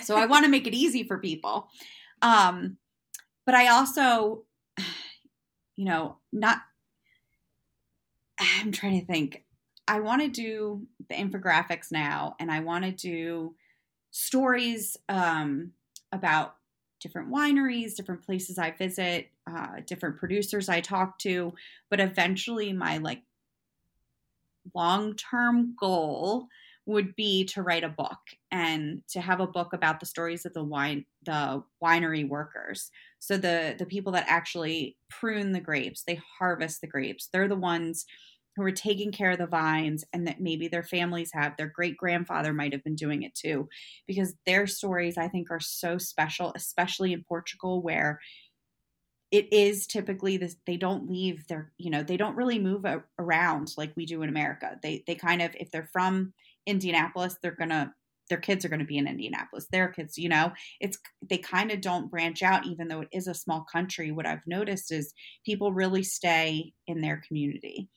So 0.00 0.16
i 0.16 0.26
want 0.26 0.44
to 0.44 0.50
make 0.50 0.66
it 0.66 0.74
easy 0.74 1.04
for 1.04 1.18
people. 1.18 1.68
Um 2.22 2.78
but 3.44 3.54
i 3.54 3.68
also 3.68 4.44
you 5.76 5.84
know 5.84 6.18
not 6.32 6.58
I'm 8.38 8.72
trying 8.72 9.00
to 9.00 9.06
think. 9.06 9.44
I 9.88 10.00
want 10.00 10.22
to 10.22 10.28
do 10.28 10.86
the 11.08 11.14
infographics 11.14 11.92
now, 11.92 12.34
and 12.40 12.50
I 12.50 12.60
want 12.60 12.84
to 12.84 12.92
do 12.92 13.54
stories 14.10 14.96
um, 15.08 15.72
about 16.12 16.56
different 17.00 17.30
wineries, 17.30 17.94
different 17.94 18.24
places 18.24 18.58
I 18.58 18.72
visit, 18.72 19.28
uh, 19.48 19.80
different 19.86 20.16
producers 20.16 20.68
I 20.68 20.80
talk 20.80 21.18
to. 21.20 21.54
But 21.88 22.00
eventually, 22.00 22.72
my 22.72 22.98
like 22.98 23.22
long 24.74 25.14
term 25.14 25.74
goal 25.78 26.48
would 26.86 27.16
be 27.16 27.44
to 27.44 27.62
write 27.62 27.84
a 27.84 27.88
book 27.88 28.18
and 28.50 29.02
to 29.08 29.20
have 29.20 29.40
a 29.40 29.46
book 29.46 29.72
about 29.72 29.98
the 30.00 30.06
stories 30.06 30.46
of 30.46 30.54
the 30.54 30.64
wine 30.64 31.04
the 31.24 31.62
winery 31.82 32.28
workers. 32.28 32.90
So 33.18 33.36
the 33.36 33.74
the 33.78 33.86
people 33.86 34.12
that 34.12 34.26
actually 34.28 34.96
prune 35.10 35.52
the 35.52 35.60
grapes 35.60 36.04
they 36.04 36.20
harvest 36.38 36.80
the 36.80 36.86
grapes. 36.86 37.28
They're 37.32 37.48
the 37.48 37.56
ones 37.56 38.06
who 38.54 38.62
are 38.62 38.72
taking 38.72 39.12
care 39.12 39.32
of 39.32 39.38
the 39.38 39.46
vines 39.46 40.02
and 40.14 40.26
that 40.26 40.40
maybe 40.40 40.66
their 40.68 40.82
families 40.82 41.30
have. 41.34 41.56
Their 41.56 41.66
great 41.66 41.96
grandfather 41.96 42.54
might 42.54 42.72
have 42.72 42.84
been 42.84 42.94
doing 42.94 43.22
it 43.22 43.34
too 43.34 43.68
because 44.06 44.34
their 44.46 44.66
stories 44.66 45.18
i 45.18 45.28
think 45.28 45.50
are 45.50 45.60
so 45.60 45.98
special 45.98 46.52
especially 46.54 47.12
in 47.12 47.24
portugal 47.28 47.82
where 47.82 48.20
it 49.30 49.52
is 49.52 49.86
typically 49.86 50.36
this 50.36 50.56
they 50.66 50.76
don't 50.76 51.10
leave 51.10 51.46
their 51.48 51.72
you 51.78 51.90
know 51.90 52.02
they 52.02 52.16
don't 52.16 52.36
really 52.36 52.58
move 52.58 52.84
around 53.18 53.72
like 53.76 53.92
we 53.96 54.06
do 54.06 54.22
in 54.22 54.28
america. 54.28 54.78
They 54.82 55.02
they 55.06 55.14
kind 55.14 55.42
of 55.42 55.54
if 55.58 55.70
they're 55.70 55.88
from 55.92 56.32
indianapolis 56.66 57.36
they're 57.42 57.56
gonna 57.58 57.92
their 58.28 58.38
kids 58.38 58.64
are 58.64 58.68
going 58.68 58.80
to 58.80 58.86
be 58.86 58.98
in 58.98 59.06
indianapolis 59.06 59.66
their 59.70 59.88
kids 59.88 60.18
you 60.18 60.28
know 60.28 60.52
it's 60.80 60.98
they 61.28 61.38
kind 61.38 61.70
of 61.70 61.80
don't 61.80 62.10
branch 62.10 62.42
out 62.42 62.66
even 62.66 62.88
though 62.88 63.00
it 63.00 63.08
is 63.12 63.26
a 63.28 63.34
small 63.34 63.64
country 63.70 64.10
what 64.10 64.26
i've 64.26 64.46
noticed 64.46 64.92
is 64.92 65.14
people 65.44 65.72
really 65.72 66.02
stay 66.02 66.72
in 66.86 67.00
their 67.00 67.22
community 67.26 67.88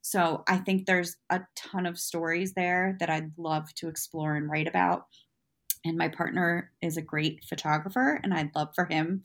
so 0.00 0.42
i 0.48 0.56
think 0.56 0.86
there's 0.86 1.16
a 1.30 1.40
ton 1.56 1.86
of 1.86 1.98
stories 1.98 2.54
there 2.54 2.96
that 3.00 3.10
i'd 3.10 3.32
love 3.36 3.72
to 3.74 3.88
explore 3.88 4.36
and 4.36 4.50
write 4.50 4.68
about 4.68 5.04
and 5.86 5.98
my 5.98 6.08
partner 6.08 6.70
is 6.80 6.96
a 6.96 7.02
great 7.02 7.44
photographer 7.44 8.20
and 8.22 8.32
i'd 8.32 8.54
love 8.54 8.68
for 8.74 8.86
him 8.86 9.22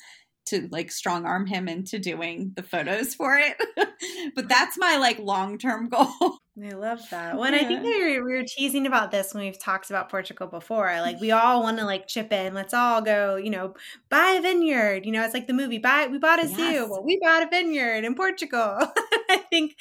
to 0.50 0.68
like 0.72 0.92
strong 0.92 1.26
arm 1.26 1.46
him 1.46 1.68
into 1.68 2.00
doing 2.00 2.52
the 2.56 2.64
photos 2.64 3.14
for 3.14 3.38
it. 3.38 3.56
but 4.36 4.50
that's 4.50 4.78
my 4.78 4.98
like 4.98 5.20
long 5.20 5.58
term 5.58 5.90
goal. 5.90 6.40
I 6.64 6.72
love 6.72 7.02
that. 7.12 7.38
When 7.38 7.54
yeah. 7.54 7.62
I 7.62 7.64
think 7.64 7.84
we 7.84 8.18
were, 8.18 8.26
we 8.26 8.36
were 8.36 8.44
teasing 8.44 8.86
about 8.86 9.12
this 9.12 9.34
when 9.34 9.44
we've 9.44 9.58
talked 9.58 9.90
about 9.90 10.10
Portugal 10.10 10.48
before. 10.48 10.88
Like 11.00 11.20
we 11.20 11.30
mm-hmm. 11.30 11.46
all 11.46 11.64
want 11.64 11.78
to 11.80 11.86
like 11.86 12.08
chip 12.08 12.32
in. 12.32 12.54
Let's 12.54 12.74
all 12.74 13.02
go, 13.02 13.38
you 13.38 13.50
know, 13.50 13.76
buy 14.10 14.36
a 14.38 14.42
vineyard. 14.42 15.06
You 15.06 15.12
know, 15.12 15.24
it's 15.24 15.34
like 15.34 15.48
the 15.48 15.54
movie. 15.54 15.78
Buy 15.78 16.08
we 16.08 16.18
bought 16.18 16.44
a 16.44 16.48
yes. 16.48 16.56
zoo. 16.56 16.90
Well, 16.90 17.04
we 17.04 17.20
bought 17.22 17.44
a 17.44 17.50
vineyard 17.50 18.04
in 18.04 18.14
Portugal. 18.16 18.78
I 19.30 19.44
think, 19.50 19.76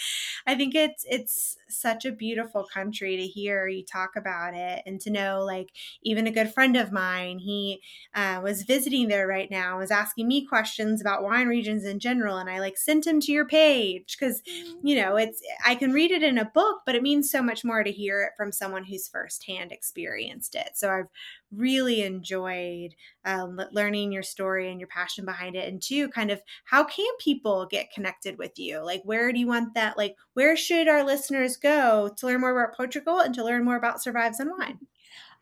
I 0.46 0.54
think 0.54 0.74
it's 0.74 1.04
it's 1.08 1.57
such 1.68 2.04
a 2.04 2.12
beautiful 2.12 2.64
country 2.64 3.16
to 3.16 3.26
hear 3.26 3.66
you 3.68 3.84
talk 3.84 4.10
about 4.16 4.54
it 4.54 4.82
and 4.86 5.00
to 5.00 5.10
know 5.10 5.42
like 5.44 5.70
even 6.02 6.26
a 6.26 6.32
good 6.32 6.52
friend 6.52 6.76
of 6.76 6.92
mine 6.92 7.38
he 7.38 7.80
uh, 8.14 8.40
was 8.42 8.62
visiting 8.62 9.08
there 9.08 9.26
right 9.26 9.50
now 9.50 9.70
and 9.70 9.78
was 9.78 9.90
asking 9.90 10.26
me 10.26 10.44
questions 10.44 11.00
about 11.00 11.22
wine 11.22 11.46
regions 11.46 11.84
in 11.84 11.98
general 11.98 12.38
and 12.38 12.50
i 12.50 12.58
like 12.58 12.76
sent 12.76 13.06
him 13.06 13.20
to 13.20 13.32
your 13.32 13.46
page 13.46 14.16
because 14.18 14.42
you 14.82 14.96
know 14.96 15.16
it's 15.16 15.40
i 15.66 15.74
can 15.74 15.92
read 15.92 16.10
it 16.10 16.22
in 16.22 16.38
a 16.38 16.50
book 16.54 16.80
but 16.86 16.94
it 16.94 17.02
means 17.02 17.30
so 17.30 17.42
much 17.42 17.64
more 17.64 17.82
to 17.82 17.92
hear 17.92 18.22
it 18.22 18.32
from 18.36 18.52
someone 18.52 18.84
who's 18.84 19.08
firsthand 19.08 19.72
experienced 19.72 20.54
it. 20.54 20.70
So 20.74 20.90
i've 20.90 21.08
really 21.52 22.02
enjoyed 22.02 22.94
um, 23.24 23.60
learning 23.72 24.12
your 24.12 24.22
story 24.22 24.70
and 24.70 24.80
your 24.80 24.88
passion 24.88 25.24
behind 25.24 25.56
it 25.56 25.68
and 25.68 25.82
two 25.82 26.08
kind 26.08 26.30
of 26.30 26.40
how 26.64 26.84
can 26.84 27.10
people 27.18 27.66
get 27.66 27.92
connected 27.92 28.38
with 28.38 28.58
you? 28.58 28.84
Like 28.84 29.02
where 29.04 29.32
do 29.32 29.38
you 29.38 29.46
want 29.46 29.74
that 29.74 29.96
like 29.96 30.16
where 30.34 30.56
should 30.56 30.88
our 30.88 31.04
listeners 31.04 31.56
go 31.58 32.10
to 32.16 32.26
learn 32.26 32.40
more 32.40 32.58
about 32.58 32.76
portugal 32.76 33.20
and 33.20 33.34
to 33.34 33.44
learn 33.44 33.64
more 33.64 33.76
about 33.76 34.02
survives 34.02 34.40
on 34.40 34.50
wine. 34.58 34.78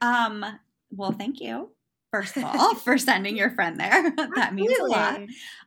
Um 0.01 0.45
well 0.91 1.13
thank 1.13 1.41
you 1.41 1.71
first 2.13 2.37
of 2.37 2.45
all 2.45 2.75
for 2.75 2.99
sending 2.99 3.37
your 3.37 3.51
friend 3.51 3.79
there. 3.79 4.13
That 4.35 4.55
means 4.55 4.79
a 4.79 4.85
lot. 4.85 5.21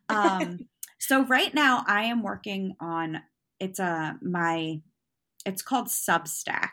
Um 0.09 0.59
so 1.01 1.23
right 1.25 1.53
now 1.53 1.85
i 1.87 2.03
am 2.03 2.23
working 2.23 2.75
on 2.81 3.21
it's 3.59 3.79
a 3.79 4.17
my 4.21 4.81
it's 5.45 5.61
called 5.61 5.87
substack 5.87 6.71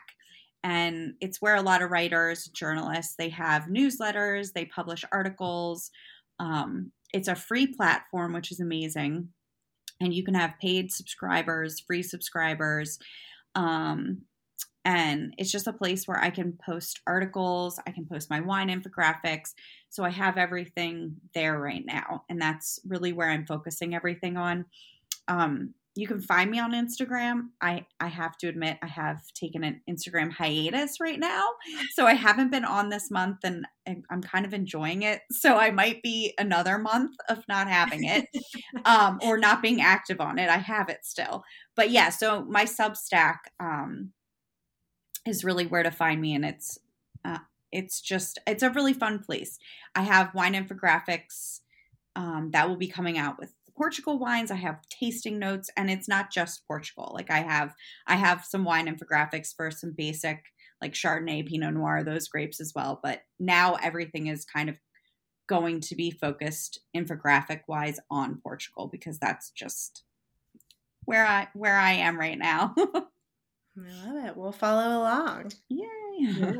and 0.63 1.13
it's 1.21 1.41
where 1.41 1.55
a 1.55 1.61
lot 1.61 1.81
of 1.81 1.91
writers 1.91 2.45
journalists 2.47 3.15
they 3.17 3.29
have 3.29 3.63
newsletters 3.63 4.53
they 4.53 4.65
publish 4.65 5.05
articles. 5.11 5.91
Um, 6.39 6.91
it's 7.13 7.27
a 7.27 7.35
free 7.35 7.67
platform 7.67 8.33
which 8.33 8.51
is 8.51 8.59
amazing 8.59 9.29
and 9.99 10.13
you 10.13 10.23
can 10.23 10.33
have 10.33 10.59
paid 10.61 10.91
subscribers 10.91 11.79
free 11.79 12.03
subscribers 12.03 12.99
um, 13.57 14.21
and 14.85 15.33
it's 15.37 15.51
just 15.51 15.67
a 15.67 15.73
place 15.73 16.07
where 16.07 16.23
i 16.23 16.29
can 16.29 16.57
post 16.65 17.01
articles 17.05 17.77
i 17.85 17.91
can 17.91 18.05
post 18.05 18.29
my 18.29 18.39
wine 18.39 18.69
infographics. 18.69 19.53
So 19.89 20.05
i 20.05 20.09
have 20.09 20.37
everything 20.37 21.17
there 21.33 21.59
right 21.59 21.83
now. 21.85 22.23
And 22.29 22.41
that's 22.41 22.79
really 22.87 23.11
where 23.11 23.29
i'm 23.29 23.45
focusing 23.45 23.93
everything 23.93 24.37
on. 24.37 24.65
Um, 25.27 25.73
you 25.97 26.05
can 26.07 26.21
find 26.21 26.51
me 26.51 26.59
on 26.59 26.73
Instagram. 26.73 27.47
I 27.59 27.83
I 27.99 28.07
have 28.07 28.37
to 28.37 28.47
admit 28.47 28.77
I 28.83 28.87
have 28.87 29.21
taken 29.33 29.63
an 29.63 29.81
Instagram 29.89 30.31
hiatus 30.31 30.99
right 30.99 31.19
now. 31.19 31.43
So 31.93 32.05
I 32.05 32.13
haven't 32.13 32.51
been 32.51 32.65
on 32.65 32.89
this 32.89 33.09
month 33.09 33.39
and 33.43 33.65
I'm 33.87 34.21
kind 34.21 34.45
of 34.45 34.53
enjoying 34.53 35.01
it. 35.01 35.21
So 35.31 35.57
I 35.57 35.71
might 35.71 36.03
be 36.03 36.35
another 36.37 36.77
month 36.77 37.15
of 37.29 37.43
not 37.47 37.67
having 37.67 38.03
it 38.03 38.27
um, 38.85 39.19
or 39.23 39.39
not 39.39 39.63
being 39.63 39.81
active 39.81 40.21
on 40.21 40.37
it. 40.37 40.49
I 40.49 40.57
have 40.57 40.89
it 40.89 40.99
still. 41.03 41.43
But 41.75 41.89
yeah, 41.89 42.09
so 42.09 42.45
my 42.45 42.65
Substack 42.65 43.37
um, 43.59 44.11
is 45.25 45.43
really 45.43 45.65
where 45.65 45.83
to 45.83 45.91
find 45.91 46.21
me 46.21 46.35
and 46.35 46.45
it's 46.45 46.77
uh, 47.25 47.39
it's 47.71 48.01
just 48.01 48.37
it's 48.45 48.61
a 48.61 48.69
really 48.69 48.93
fun 48.93 49.17
place. 49.17 49.57
I 49.95 50.03
have 50.03 50.35
wine 50.35 50.53
infographics 50.53 51.61
um, 52.15 52.51
that 52.51 52.69
will 52.69 52.77
be 52.77 52.87
coming 52.87 53.17
out 53.17 53.39
with 53.39 53.53
Portugal 53.77 54.17
wines. 54.17 54.51
I 54.51 54.55
have 54.55 54.81
tasting 54.89 55.39
notes, 55.39 55.69
and 55.77 55.89
it's 55.89 56.07
not 56.07 56.31
just 56.31 56.67
Portugal. 56.67 57.11
Like 57.13 57.29
I 57.29 57.39
have 57.39 57.75
I 58.07 58.15
have 58.15 58.43
some 58.43 58.63
wine 58.63 58.87
infographics 58.87 59.55
for 59.55 59.71
some 59.71 59.91
basic 59.91 60.43
like 60.81 60.93
Chardonnay, 60.93 61.47
Pinot 61.47 61.73
Noir, 61.73 62.03
those 62.03 62.27
grapes 62.27 62.59
as 62.59 62.73
well. 62.75 62.99
But 63.01 63.21
now 63.39 63.75
everything 63.75 64.27
is 64.27 64.45
kind 64.45 64.69
of 64.69 64.79
going 65.47 65.79
to 65.79 65.95
be 65.95 66.11
focused 66.11 66.79
infographic 66.95 67.61
wise 67.67 67.99
on 68.11 68.39
Portugal 68.43 68.87
because 68.91 69.17
that's 69.17 69.49
just 69.51 70.03
where 71.05 71.25
I 71.25 71.47
where 71.53 71.77
I 71.77 71.93
am 71.93 72.19
right 72.19 72.37
now. 72.37 72.75
I 72.77 74.05
love 74.05 74.25
it. 74.25 74.37
We'll 74.37 74.51
follow 74.51 74.99
along. 74.99 75.51
Yay. 75.69 75.87
Yeah. 76.19 76.55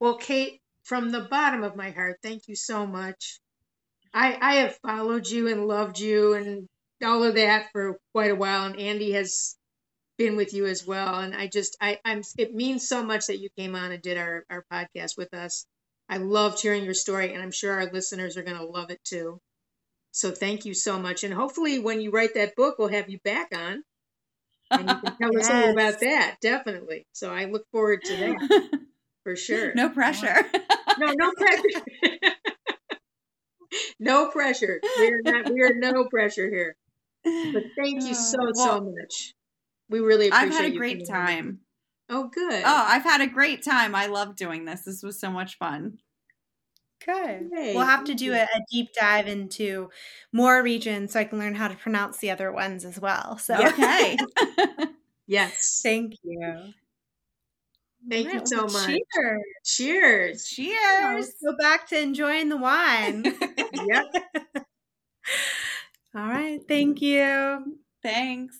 Well, 0.00 0.16
Kate, 0.16 0.62
from 0.82 1.10
the 1.10 1.20
bottom 1.20 1.62
of 1.62 1.76
my 1.76 1.90
heart, 1.90 2.20
thank 2.22 2.48
you 2.48 2.56
so 2.56 2.86
much. 2.86 3.38
I 4.14 4.38
I 4.40 4.54
have 4.56 4.76
followed 4.78 5.28
you 5.28 5.48
and 5.48 5.66
loved 5.66 5.98
you 5.98 6.34
and 6.34 6.68
all 7.04 7.22
of 7.24 7.34
that 7.34 7.70
for 7.72 7.98
quite 8.12 8.30
a 8.30 8.36
while, 8.36 8.64
and 8.66 8.78
Andy 8.78 9.12
has 9.12 9.56
been 10.18 10.36
with 10.36 10.54
you 10.54 10.66
as 10.66 10.86
well. 10.86 11.16
And 11.20 11.34
I 11.34 11.46
just 11.46 11.76
I 11.80 12.00
I'm 12.04 12.22
it 12.38 12.54
means 12.54 12.88
so 12.88 13.02
much 13.02 13.26
that 13.26 13.38
you 13.38 13.48
came 13.56 13.74
on 13.74 13.92
and 13.92 14.02
did 14.02 14.18
our 14.18 14.44
our 14.50 14.64
podcast 14.72 15.16
with 15.16 15.32
us. 15.34 15.66
I 16.08 16.18
loved 16.18 16.60
hearing 16.60 16.84
your 16.84 16.94
story, 16.94 17.32
and 17.32 17.42
I'm 17.42 17.50
sure 17.50 17.72
our 17.72 17.90
listeners 17.92 18.36
are 18.36 18.42
going 18.42 18.58
to 18.58 18.64
love 18.64 18.90
it 18.90 19.02
too. 19.04 19.40
So 20.12 20.30
thank 20.30 20.64
you 20.64 20.74
so 20.74 20.98
much, 20.98 21.24
and 21.24 21.34
hopefully, 21.34 21.78
when 21.78 22.00
you 22.00 22.10
write 22.10 22.34
that 22.34 22.56
book, 22.56 22.76
we'll 22.78 22.88
have 22.88 23.10
you 23.10 23.18
back 23.24 23.48
on, 23.54 23.82
and 24.70 24.88
you 24.88 24.96
can 24.96 25.16
tell 25.20 25.38
us 25.38 25.50
all 25.50 25.70
about 25.70 26.00
that. 26.00 26.36
Definitely. 26.40 27.06
So 27.12 27.32
I 27.32 27.44
look 27.46 27.66
forward 27.72 28.02
to 28.04 28.16
that 28.16 28.80
for 29.24 29.36
sure. 29.36 29.74
No 29.74 29.90
pressure. 29.90 30.46
No, 30.98 31.12
no 31.18 31.32
pressure. 31.32 32.32
no 34.00 34.30
pressure. 34.30 34.80
We're 34.98 35.22
not. 35.22 35.52
We 35.52 35.62
are 35.62 35.74
no 35.74 36.06
pressure 36.06 36.48
here. 36.48 36.76
But 37.24 37.64
thank 37.76 38.04
you 38.04 38.14
so 38.14 38.38
uh, 38.40 38.52
well, 38.54 38.54
so 38.54 38.80
much. 38.80 39.34
We 39.88 40.00
really 40.00 40.28
appreciate. 40.28 40.48
I've 40.48 40.54
had 40.54 40.64
a 40.66 40.72
you 40.72 40.78
great 40.78 41.06
coming 41.06 41.20
on. 41.20 41.26
time. 41.26 41.60
Oh, 42.08 42.28
good. 42.28 42.62
Oh, 42.64 42.84
I've 42.88 43.02
had 43.02 43.20
a 43.20 43.26
great 43.26 43.64
time. 43.64 43.94
I 43.94 44.06
love 44.06 44.36
doing 44.36 44.64
this. 44.64 44.82
This 44.82 45.02
was 45.02 45.18
so 45.18 45.30
much 45.30 45.58
fun. 45.58 45.98
Good. 47.04 47.50
Yay, 47.52 47.74
we'll 47.74 47.84
have 47.84 48.04
to 48.04 48.14
do 48.14 48.32
a, 48.32 48.42
a 48.42 48.60
deep 48.70 48.88
dive 48.98 49.28
into 49.28 49.90
more 50.32 50.62
regions 50.62 51.12
so 51.12 51.20
I 51.20 51.24
can 51.24 51.38
learn 51.38 51.54
how 51.54 51.68
to 51.68 51.76
pronounce 51.76 52.18
the 52.18 52.30
other 52.30 52.50
ones 52.50 52.84
as 52.84 52.98
well. 53.00 53.38
So 53.38 53.54
Okay. 53.54 54.16
Yes. 55.28 55.80
thank 55.82 56.14
you. 56.22 56.72
Thank 58.08 58.32
you 58.32 58.40
so 58.44 58.66
well, 58.66 58.72
much. 58.72 58.86
Cheers. 58.86 59.42
Cheers. 59.64 60.48
Cheers. 60.48 61.14
Let's 61.14 61.42
go 61.42 61.56
back 61.58 61.88
to 61.88 62.00
enjoying 62.00 62.48
the 62.48 62.56
wine. 62.56 63.24
Yep. 63.88 64.04
All 66.14 66.26
right. 66.26 66.60
Thank 66.66 67.02
you. 67.02 67.78
Thanks. 68.02 68.58